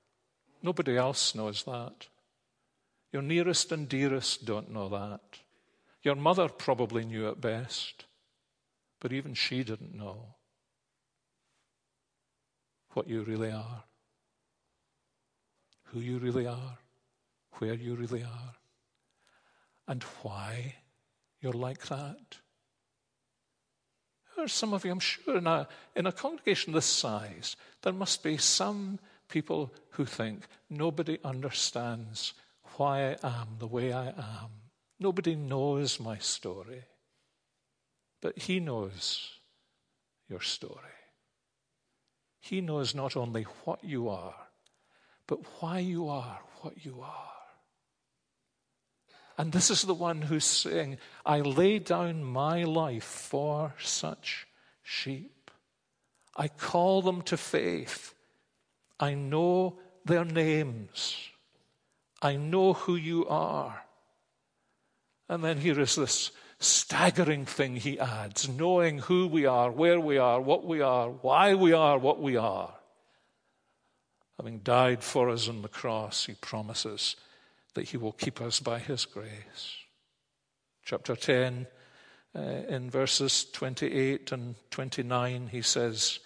Nobody 0.60 0.96
else 0.96 1.36
knows 1.36 1.62
that. 1.62 2.08
Your 3.12 3.22
nearest 3.22 3.70
and 3.70 3.88
dearest 3.88 4.44
don't 4.44 4.72
know 4.72 4.88
that. 4.88 5.20
Your 6.02 6.16
mother 6.16 6.48
probably 6.48 7.04
knew 7.04 7.28
it 7.28 7.40
best. 7.40 8.06
But 9.00 9.12
even 9.12 9.34
she 9.34 9.62
didn't 9.62 9.94
know 9.94 10.34
what 12.94 13.08
you 13.08 13.22
really 13.22 13.52
are, 13.52 13.84
who 15.84 16.00
you 16.00 16.18
really 16.18 16.46
are, 16.46 16.78
where 17.58 17.74
you 17.74 17.94
really 17.94 18.22
are, 18.22 18.54
and 19.86 20.02
why 20.22 20.74
you're 21.40 21.52
like 21.52 21.86
that. 21.88 22.38
There 24.34 24.44
are 24.44 24.48
some 24.48 24.72
of 24.72 24.84
you, 24.84 24.92
I'm 24.92 25.00
sure, 25.00 25.38
in 25.38 25.46
a, 25.46 25.68
in 25.96 26.06
a 26.06 26.12
congregation 26.12 26.72
this 26.72 26.86
size, 26.86 27.56
there 27.82 27.92
must 27.92 28.22
be 28.22 28.36
some 28.36 28.98
people 29.28 29.72
who 29.90 30.04
think 30.04 30.46
nobody 30.70 31.18
understands 31.24 32.34
why 32.76 33.16
I 33.22 33.26
am 33.26 33.48
the 33.58 33.66
way 33.66 33.92
I 33.92 34.08
am. 34.08 34.50
Nobody 35.00 35.34
knows 35.34 36.00
my 36.00 36.18
story. 36.18 36.84
But 38.20 38.38
He 38.38 38.60
knows 38.60 39.30
your 40.28 40.40
story. 40.40 40.74
He 42.40 42.60
knows 42.60 42.94
not 42.94 43.16
only 43.16 43.42
what 43.64 43.82
you 43.84 44.08
are, 44.08 44.34
but 45.26 45.40
why 45.60 45.80
you 45.80 46.08
are 46.08 46.40
what 46.60 46.84
you 46.84 47.00
are. 47.02 47.32
And 49.36 49.52
this 49.52 49.70
is 49.70 49.82
the 49.82 49.94
one 49.94 50.22
who's 50.22 50.44
saying, 50.44 50.98
I 51.24 51.40
lay 51.40 51.78
down 51.78 52.24
my 52.24 52.64
life 52.64 53.04
for 53.04 53.74
such 53.78 54.48
sheep. 54.82 55.50
I 56.34 56.48
call 56.48 57.02
them 57.02 57.22
to 57.22 57.36
faith. 57.36 58.14
I 58.98 59.14
know 59.14 59.78
their 60.04 60.24
names. 60.24 61.16
I 62.20 62.34
know 62.36 62.72
who 62.72 62.96
you 62.96 63.28
are. 63.28 63.84
And 65.28 65.44
then 65.44 65.58
here 65.58 65.78
is 65.78 65.94
this 65.94 66.32
staggering 66.60 67.44
thing 67.44 67.76
he 67.76 67.98
adds, 67.98 68.48
knowing 68.48 68.98
who 68.98 69.26
we 69.26 69.46
are, 69.46 69.70
where 69.70 70.00
we 70.00 70.18
are, 70.18 70.40
what 70.40 70.64
we 70.64 70.80
are, 70.80 71.08
why 71.08 71.54
we 71.54 71.72
are 71.72 71.98
what 71.98 72.20
we 72.20 72.36
are. 72.36 72.74
Having 74.38 74.58
died 74.60 75.02
for 75.02 75.30
us 75.30 75.48
on 75.48 75.62
the 75.62 75.68
cross, 75.68 76.26
he 76.26 76.34
promises 76.34 77.16
that 77.74 77.88
he 77.88 77.96
will 77.96 78.12
keep 78.12 78.40
us 78.40 78.60
by 78.60 78.78
his 78.78 79.04
grace. 79.04 79.76
Chapter 80.84 81.16
10, 81.16 81.66
uh, 82.34 82.40
in 82.40 82.90
verses 82.90 83.46
28 83.52 84.32
and 84.32 84.54
29, 84.70 85.48
he 85.48 85.62
says, 85.62 86.20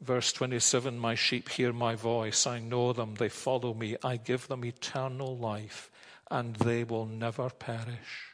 Verse 0.00 0.32
27 0.32 0.98
My 0.98 1.14
sheep 1.16 1.48
hear 1.48 1.72
my 1.72 1.96
voice. 1.96 2.46
I 2.46 2.60
know 2.60 2.92
them. 2.92 3.14
They 3.14 3.28
follow 3.28 3.74
me. 3.74 3.96
I 4.04 4.16
give 4.16 4.46
them 4.46 4.64
eternal 4.64 5.36
life, 5.36 5.90
and 6.30 6.54
they 6.56 6.84
will 6.84 7.06
never 7.06 7.50
perish. 7.50 8.31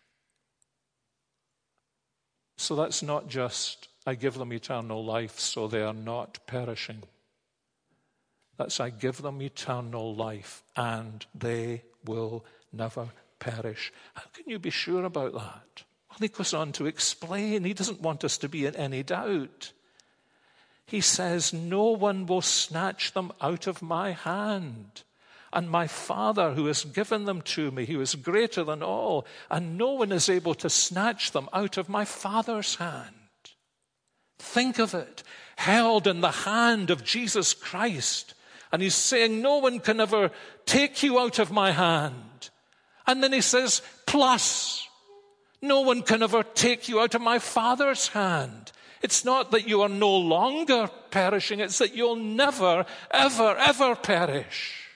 So 2.58 2.74
that's 2.74 3.04
not 3.04 3.28
just, 3.28 3.86
I 4.04 4.16
give 4.16 4.34
them 4.34 4.52
eternal 4.52 5.02
life 5.04 5.38
so 5.38 5.68
they 5.68 5.80
are 5.80 5.94
not 5.94 6.40
perishing. 6.48 7.04
That's, 8.56 8.80
I 8.80 8.90
give 8.90 9.22
them 9.22 9.40
eternal 9.40 10.12
life, 10.12 10.64
and 10.76 11.24
they 11.32 11.84
will 12.04 12.44
never 12.72 13.10
perish. 13.38 13.92
How 14.14 14.24
can 14.32 14.50
you 14.50 14.58
be 14.58 14.70
sure 14.70 15.04
about 15.04 15.34
that? 15.34 15.84
Well, 16.10 16.18
he 16.20 16.28
goes 16.28 16.52
on 16.52 16.72
to 16.72 16.86
explain. 16.86 17.62
He 17.62 17.74
doesn't 17.74 18.00
want 18.00 18.24
us 18.24 18.36
to 18.38 18.48
be 18.48 18.66
in 18.66 18.74
any 18.74 19.04
doubt. 19.04 19.72
He 20.84 21.00
says, 21.00 21.52
No 21.52 21.84
one 21.84 22.26
will 22.26 22.42
snatch 22.42 23.12
them 23.12 23.30
out 23.40 23.68
of 23.68 23.82
my 23.82 24.10
hand. 24.10 25.04
And 25.52 25.70
my 25.70 25.86
Father, 25.86 26.52
who 26.52 26.66
has 26.66 26.84
given 26.84 27.24
them 27.24 27.40
to 27.42 27.70
me, 27.70 27.86
who 27.86 28.00
is 28.00 28.14
greater 28.14 28.64
than 28.64 28.82
all, 28.82 29.26
and 29.50 29.78
no 29.78 29.92
one 29.92 30.12
is 30.12 30.28
able 30.28 30.54
to 30.56 30.68
snatch 30.68 31.32
them 31.32 31.48
out 31.52 31.78
of 31.78 31.88
my 31.88 32.04
Father's 32.04 32.74
hand. 32.76 33.14
Think 34.38 34.78
of 34.78 34.94
it, 34.94 35.22
held 35.56 36.06
in 36.06 36.20
the 36.20 36.30
hand 36.30 36.90
of 36.90 37.04
Jesus 37.04 37.54
Christ. 37.54 38.34
And 38.70 38.82
he's 38.82 38.94
saying, 38.94 39.40
No 39.40 39.58
one 39.58 39.80
can 39.80 40.00
ever 40.00 40.30
take 40.66 41.02
you 41.02 41.18
out 41.18 41.38
of 41.38 41.50
my 41.50 41.72
hand. 41.72 42.50
And 43.06 43.22
then 43.22 43.32
he 43.32 43.40
says, 43.40 43.82
Plus, 44.06 44.86
no 45.62 45.80
one 45.80 46.02
can 46.02 46.22
ever 46.22 46.42
take 46.42 46.88
you 46.88 47.00
out 47.00 47.14
of 47.14 47.22
my 47.22 47.38
Father's 47.38 48.08
hand. 48.08 48.72
It's 49.02 49.24
not 49.24 49.50
that 49.52 49.68
you 49.68 49.82
are 49.82 49.88
no 49.88 50.14
longer 50.16 50.90
perishing, 51.10 51.60
it's 51.60 51.78
that 51.78 51.94
you'll 51.94 52.16
never, 52.16 52.84
ever, 53.10 53.56
ever 53.56 53.94
perish. 53.96 54.87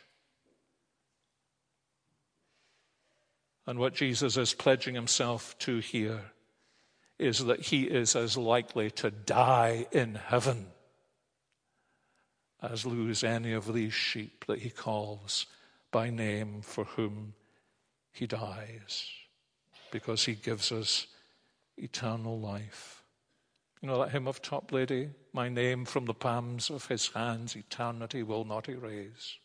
And 3.67 3.79
what 3.79 3.95
Jesus 3.95 4.37
is 4.37 4.55
pledging 4.55 4.95
himself 4.95 5.57
to 5.61 5.79
here 5.79 6.33
is 7.19 7.45
that 7.45 7.61
he 7.61 7.85
is 7.85 8.17
as 8.17 8.37
likely 8.37 8.91
to 8.91 9.11
die 9.11 9.87
in 9.93 10.17
heaven 10.17 10.67
as 12.61 12.87
lose 12.87 13.25
any 13.25 13.53
of 13.53 13.73
these 13.73 13.93
sheep 13.93 14.45
that 14.47 14.61
he 14.61 14.71
calls 14.71 15.47
by 15.91 16.11
name 16.11 16.63
for 16.63 16.85
whom 16.85 17.35
he 18.13 18.27
dies, 18.27 19.09
because 19.91 20.25
he 20.25 20.35
gives 20.35 20.71
us 20.71 21.07
eternal 21.77 22.39
life. 22.39 23.03
You 23.81 23.89
know 23.89 23.99
that 23.99 24.11
hymn 24.11 24.29
of 24.29 24.41
Toplady? 24.43 25.11
My 25.33 25.49
name 25.49 25.85
from 25.85 26.05
the 26.05 26.15
palms 26.15 26.71
of 26.71 26.87
his 26.87 27.09
hands 27.09 27.57
eternity 27.57 28.23
will 28.23 28.45
not 28.45 28.69
erase. 28.69 29.39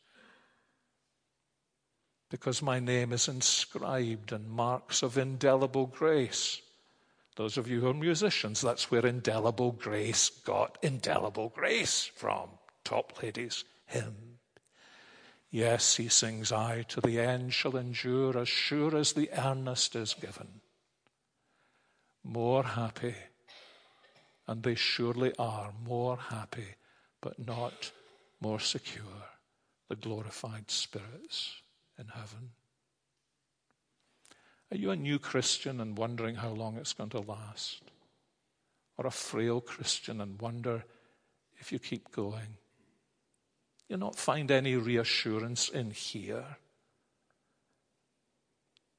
Because 2.30 2.62
my 2.62 2.80
name 2.80 3.14
is 3.14 3.28
inscribed 3.28 4.32
in 4.32 4.50
marks 4.50 5.02
of 5.02 5.18
indelible 5.18 5.86
grace. 5.86 6.62
Those 7.38 7.58
of 7.58 7.68
you 7.70 7.82
who 7.82 7.90
are 7.90 7.94
musicians, 7.94 8.62
that's 8.62 8.92
where 8.92 9.06
indelible 9.06 9.72
grace 9.72 10.30
got 10.30 10.78
indelible 10.82 11.50
grace 11.50 12.04
from. 12.04 12.50
Toplady's 12.84 13.64
hymn. 13.86 14.40
Yes, 15.50 15.96
he 15.96 16.10
sings, 16.10 16.52
I 16.52 16.82
to 16.90 17.00
the 17.00 17.20
end 17.20 17.54
shall 17.54 17.78
endure 17.78 18.38
as 18.38 18.50
sure 18.50 18.98
as 18.98 19.14
the 19.14 19.30
earnest 19.32 19.96
is 19.96 20.14
given. 20.14 20.62
More 22.24 22.64
happy 22.64 23.16
and 24.48 24.64
they 24.64 24.76
surely 24.76 25.34
are 25.38 25.74
more 25.86 26.18
happy, 26.18 26.76
but 27.22 27.46
not 27.46 27.92
more 28.40 28.60
secure, 28.60 29.04
the 29.90 29.96
glorified 29.96 30.72
spirits 30.72 31.62
in 32.00 32.08
heaven. 32.08 32.52
Are 34.72 34.78
you 34.78 34.92
a 34.92 34.96
new 34.96 35.20
Christian 35.20 35.80
and 35.80 35.98
wondering 35.98 36.36
how 36.36 36.50
long 36.50 36.78
it's 36.78 36.94
going 36.94 37.10
to 37.12 37.20
last? 37.20 37.82
Or 38.98 39.08
a 39.08 39.12
frail 39.12 39.62
Christian 39.62 40.20
and 40.20 40.42
wonder 40.42 40.84
if 41.60 41.72
you 41.72 41.80
keep 41.80 42.12
going? 42.12 42.58
You'll 43.88 44.00
not 44.00 44.18
find 44.18 44.52
any 44.52 44.76
reassurance 44.76 45.70
in 45.70 45.92
here. 45.92 46.58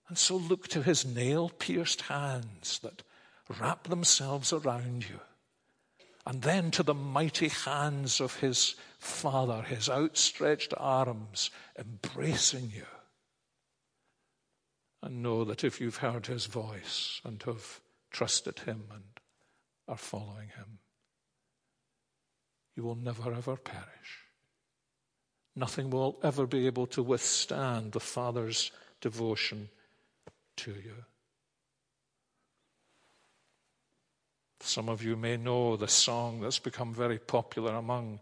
And 0.08 0.16
so 0.16 0.36
look 0.36 0.68
to 0.68 0.82
his 0.82 1.04
nail 1.04 1.50
pierced 1.50 2.02
hands 2.02 2.78
that 2.82 3.02
wrap 3.60 3.88
themselves 3.88 4.52
around 4.52 5.08
you 5.08 5.20
and 6.28 6.42
then 6.42 6.70
to 6.70 6.82
the 6.82 6.94
mighty 6.94 7.48
hands 7.48 8.20
of 8.20 8.40
his 8.40 8.76
Father, 8.98 9.62
his 9.62 9.88
outstretched 9.88 10.74
arms 10.76 11.50
embracing 11.78 12.70
you. 12.74 12.86
And 15.02 15.22
know 15.22 15.44
that 15.44 15.62
if 15.62 15.80
you've 15.80 15.98
heard 15.98 16.26
his 16.26 16.46
voice 16.46 17.20
and 17.24 17.40
have 17.44 17.80
trusted 18.10 18.60
him 18.60 18.84
and 18.92 19.04
are 19.86 19.96
following 19.96 20.48
him, 20.48 20.78
you 22.76 22.82
will 22.82 22.96
never 22.96 23.32
ever 23.32 23.56
perish. 23.56 24.26
Nothing 25.54 25.90
will 25.90 26.18
ever 26.22 26.46
be 26.46 26.66
able 26.66 26.86
to 26.88 27.02
withstand 27.02 27.92
the 27.92 28.00
Father's 28.00 28.70
devotion 29.00 29.68
to 30.56 30.72
you. 30.72 31.04
Some 34.60 34.88
of 34.88 35.02
you 35.02 35.16
may 35.16 35.36
know 35.36 35.76
the 35.76 35.88
song 35.88 36.40
that's 36.40 36.58
become 36.58 36.92
very 36.92 37.18
popular 37.18 37.74
among 37.74 38.20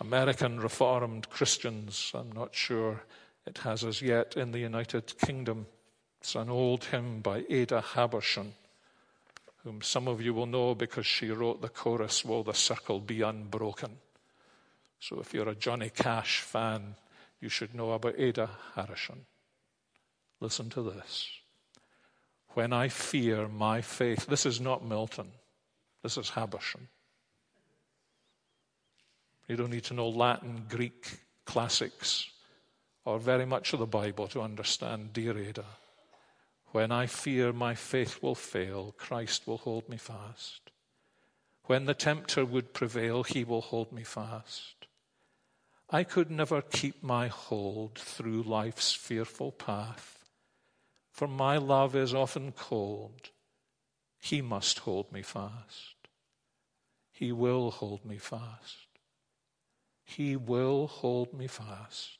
American 0.00 0.60
Reformed 0.60 1.30
Christians. 1.30 2.12
I'm 2.14 2.32
not 2.32 2.54
sure 2.54 3.02
it 3.46 3.58
has 3.58 3.82
as 3.82 4.02
yet 4.02 4.36
in 4.36 4.52
the 4.52 4.58
United 4.58 5.18
Kingdom. 5.18 5.66
It's 6.20 6.34
an 6.34 6.50
old 6.50 6.84
hymn 6.84 7.20
by 7.20 7.44
Ada 7.48 7.82
Habershon, 7.94 8.52
whom 9.64 9.80
some 9.80 10.06
of 10.06 10.20
you 10.20 10.34
will 10.34 10.46
know 10.46 10.74
because 10.74 11.06
she 11.06 11.30
wrote 11.30 11.62
the 11.62 11.68
chorus, 11.68 12.24
Will 12.24 12.42
the 12.42 12.52
Circle 12.52 13.00
Be 13.00 13.22
Unbroken? 13.22 13.96
So 15.00 15.20
if 15.20 15.32
you're 15.32 15.48
a 15.48 15.54
Johnny 15.54 15.90
Cash 15.90 16.40
fan, 16.40 16.96
you 17.40 17.48
should 17.48 17.74
know 17.74 17.92
about 17.92 18.18
Ada 18.18 18.50
Habershon. 18.76 19.20
Listen 20.40 20.68
to 20.70 20.82
this. 20.82 21.28
When 22.54 22.72
I 22.72 22.88
fear 22.88 23.48
my 23.48 23.80
faith, 23.80 24.26
this 24.26 24.44
is 24.44 24.60
not 24.60 24.84
Milton. 24.84 25.28
This 26.02 26.18
is 26.18 26.30
Habershon. 26.30 26.88
You 29.48 29.56
don't 29.56 29.70
need 29.70 29.84
to 29.84 29.94
know 29.94 30.08
Latin, 30.08 30.64
Greek, 30.68 31.20
classics, 31.44 32.30
or 33.04 33.18
very 33.18 33.46
much 33.46 33.72
of 33.72 33.78
the 33.78 33.86
Bible 33.86 34.26
to 34.28 34.42
understand, 34.42 35.12
dear 35.12 35.38
Ada. 35.38 35.64
When 36.72 36.90
I 36.90 37.06
fear 37.06 37.52
my 37.52 37.74
faith 37.74 38.22
will 38.22 38.34
fail, 38.34 38.94
Christ 38.98 39.46
will 39.46 39.58
hold 39.58 39.88
me 39.88 39.96
fast. 39.96 40.70
When 41.66 41.84
the 41.84 41.94
tempter 41.94 42.44
would 42.44 42.74
prevail, 42.74 43.22
he 43.22 43.44
will 43.44 43.60
hold 43.60 43.92
me 43.92 44.02
fast. 44.02 44.86
I 45.88 46.02
could 46.02 46.30
never 46.30 46.62
keep 46.62 47.02
my 47.02 47.28
hold 47.28 47.94
through 47.94 48.42
life's 48.42 48.92
fearful 48.92 49.52
path, 49.52 50.24
for 51.12 51.28
my 51.28 51.56
love 51.56 51.94
is 51.94 52.12
often 52.12 52.50
cold. 52.52 53.30
He 54.18 54.42
must 54.42 54.80
hold 54.80 55.12
me 55.12 55.22
fast. 55.22 55.94
He 57.12 57.30
will 57.30 57.70
hold 57.70 58.04
me 58.04 58.18
fast. 58.18 58.85
He 60.06 60.36
will 60.36 60.86
hold 60.86 61.34
me 61.34 61.48
fast. 61.48 62.18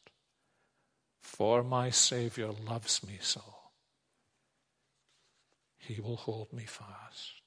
For 1.22 1.62
my 1.62 1.90
Savior 1.90 2.50
loves 2.50 3.06
me 3.06 3.18
so. 3.20 3.42
He 5.78 6.00
will 6.00 6.16
hold 6.16 6.52
me 6.52 6.64
fast. 6.64 7.42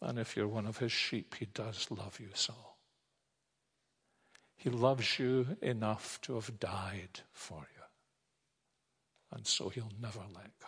And 0.00 0.18
if 0.18 0.34
you're 0.34 0.48
one 0.48 0.66
of 0.66 0.78
his 0.78 0.92
sheep, 0.92 1.34
he 1.38 1.44
does 1.46 1.90
love 1.90 2.18
you 2.18 2.30
so. 2.32 2.54
He 4.56 4.70
loves 4.70 5.18
you 5.18 5.58
enough 5.60 6.18
to 6.22 6.34
have 6.34 6.58
died 6.58 7.20
for 7.32 7.66
you. 7.76 7.82
And 9.32 9.46
so 9.46 9.68
he'll 9.68 9.92
never 10.00 10.20
let 10.34 10.58
go. 10.58 10.66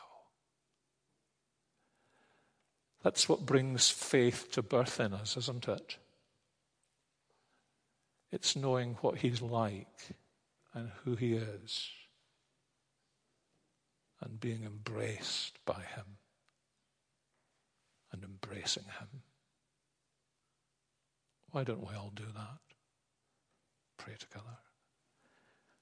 That's 3.03 3.29
what 3.29 3.47
brings 3.47 3.89
faith 3.89 4.51
to 4.53 4.63
birth 4.63 5.01
in 5.01 5.15
us, 5.15 5.37
isn't 5.37 5.67
it? 5.67 5.97
It's 8.33 8.57
knowing 8.57 8.97
what 9.03 9.19
He's 9.19 9.43
like 9.43 10.17
and 10.75 10.91
who 11.05 11.15
He 11.15 11.35
is 11.35 11.89
and 14.21 14.41
being 14.41 14.65
embraced 14.65 15.65
by 15.65 15.83
Him 15.95 16.17
and 18.11 18.25
embracing 18.25 18.85
Him. 18.85 19.23
Why 21.51 21.65
don't 21.65 21.87
we 21.87 21.95
all 21.95 22.13
do 22.15 22.25
that? 22.35 22.59
pray 24.03 24.15
together. 24.19 24.57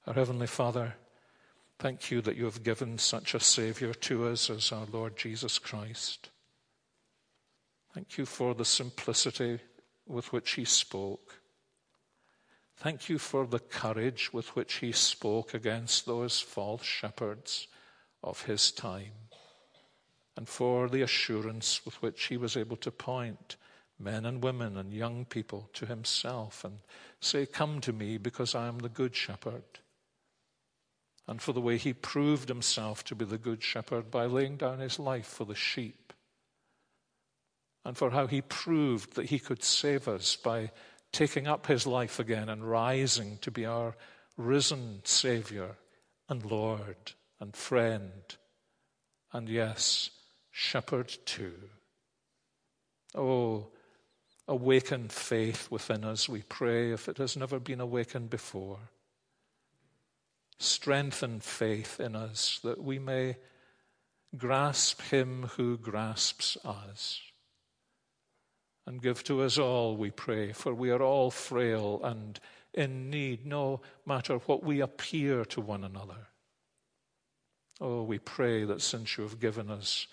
Our 0.07 0.13
Heavenly 0.13 0.47
Father, 0.47 0.95
thank 1.79 2.11
you 2.11 2.21
that 2.23 2.37
you 2.37 2.45
have 2.45 2.63
given 2.63 2.99
such 2.99 3.35
a 3.35 3.41
Saviour 3.41 3.95
to 3.95 4.29
us 4.29 4.51
as 4.51 4.73
our 4.73 4.85
Lord 4.93 5.17
Jesus 5.17 5.59
Christ. 5.59 6.29
Thank 7.95 8.19
you 8.19 8.27
for 8.27 8.55
the 8.55 8.65
simplicity 8.65 9.59
with 10.07 10.33
which 10.33 10.53
he 10.53 10.67
spoke. 10.67 11.40
Thank 12.81 13.11
you 13.11 13.19
for 13.19 13.47
the 13.47 13.59
courage 13.59 14.33
with 14.33 14.57
which 14.57 14.77
he 14.77 14.91
spoke 14.93 15.53
against 15.53 16.07
those 16.07 16.41
false 16.41 16.83
shepherds 16.83 17.69
of 18.25 18.45
his 18.45 18.71
time, 18.73 19.13
and 20.35 20.49
for 20.49 20.89
the 20.89 21.03
assurance 21.03 21.85
with 21.85 22.01
which 22.01 22.29
he 22.29 22.39
was 22.39 22.57
able 22.57 22.79
to 22.79 22.91
point 22.91 23.57
men 23.99 24.25
and 24.25 24.43
women 24.43 24.79
and 24.79 24.95
young 24.95 25.27
people 25.27 25.69
to 25.75 25.85
himself 25.85 26.65
and 26.65 26.79
say, 27.21 27.45
Come 27.45 27.83
to 27.83 27.93
me 27.93 28.17
because 28.17 28.55
I 28.55 28.67
am 28.67 28.79
the 28.79 28.89
good 28.89 29.15
shepherd. 29.15 29.65
And 31.29 31.43
for 31.43 31.53
the 31.53 31.61
way 31.61 31.77
he 31.77 31.93
proved 31.93 32.49
himself 32.49 33.05
to 33.05 33.15
be 33.15 33.27
the 33.27 33.37
good 33.37 33.63
shepherd 33.63 34.11
by 34.11 34.25
laying 34.25 34.57
down 34.57 34.79
his 34.79 34.99
life 34.99 35.27
for 35.27 35.45
the 35.45 35.55
sheep. 35.55 36.15
And 37.85 37.95
for 37.95 38.11
how 38.11 38.27
he 38.27 38.41
proved 38.41 39.17
that 39.17 39.27
he 39.27 39.39
could 39.39 39.63
save 39.63 40.09
us 40.09 40.35
by 40.35 40.71
taking 41.13 41.47
up 41.47 41.67
his 41.67 41.87
life 41.87 42.19
again 42.19 42.49
and 42.49 42.69
rising 42.69 43.39
to 43.39 43.51
be 43.51 43.67
our 43.67 43.97
risen 44.37 45.01
Savior 45.05 45.77
and 46.29 46.45
Lord 46.45 47.13
and 47.41 47.55
friend. 47.55 48.13
And 49.33 49.49
yes, 49.49 50.11
shepherd 50.51 51.17
too. 51.25 51.55
Oh, 53.15 53.69
awaken 54.47 55.09
faith 55.09 55.71
within 55.71 56.05
us, 56.05 56.29
we 56.29 56.43
pray, 56.43 56.93
if 56.93 57.09
it 57.09 57.19
has 57.19 57.37
never 57.37 57.59
been 57.59 57.81
awakened 57.81 58.31
before. 58.31 58.79
Strengthen 60.59 61.41
faith 61.41 61.99
in 62.01 62.15
us 62.15 62.61
that 62.63 62.83
we 62.83 62.99
may 62.99 63.37
grasp 64.37 65.01
him 65.03 65.51
who 65.57 65.77
grasps 65.79 66.57
us. 66.65 67.21
And 68.87 69.03
give 69.03 69.23
to 69.25 69.43
us 69.43 69.59
all, 69.59 69.97
we 69.97 70.11
pray, 70.11 70.53
for 70.53 70.75
we 70.75 70.91
are 70.91 71.03
all 71.03 71.31
frail 71.31 72.01
and 72.03 72.41
in 72.73 73.11
need, 73.11 73.47
no 73.47 73.81
matter 74.07 74.37
what 74.39 74.63
we 74.63 74.81
appear 74.81 75.45
to 75.45 75.61
one 75.61 75.85
another. 75.85 76.29
Oh, 77.81 78.03
we 78.03 78.19
pray 78.19 78.65
that 78.65 78.83
since 78.83 79.17
you 79.17 79.25
have 79.25 79.41
given 79.41 79.71
us, 79.71 80.07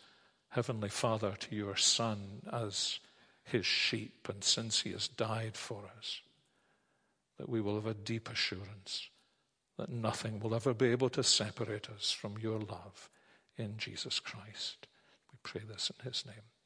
Heavenly 0.50 0.90
Father, 0.90 1.34
to 1.40 1.56
your 1.56 1.76
Son 1.76 2.42
as 2.52 3.00
his 3.44 3.66
sheep, 3.66 4.28
and 4.30 4.44
since 4.44 4.82
he 4.82 4.92
has 4.92 5.08
died 5.08 5.56
for 5.56 5.84
us, 5.98 6.22
that 7.38 7.50
we 7.50 7.62
will 7.62 7.76
have 7.76 7.86
a 7.86 7.94
deep 7.94 8.30
assurance 8.30 9.10
that 9.78 9.90
nothing 9.90 10.40
will 10.40 10.56
ever 10.56 10.74
be 10.74 10.88
able 10.88 11.10
to 11.10 11.24
separate 11.24 11.88
us 11.90 12.12
from 12.12 12.38
your 12.40 12.60
love 12.60 13.10
in 13.58 13.78
Jesus 13.78 14.20
Christ. 14.20 14.88
We 15.32 15.38
pray 15.44 15.62
this 15.68 15.92
in 16.00 16.06
his 16.06 16.26
name. 16.26 16.57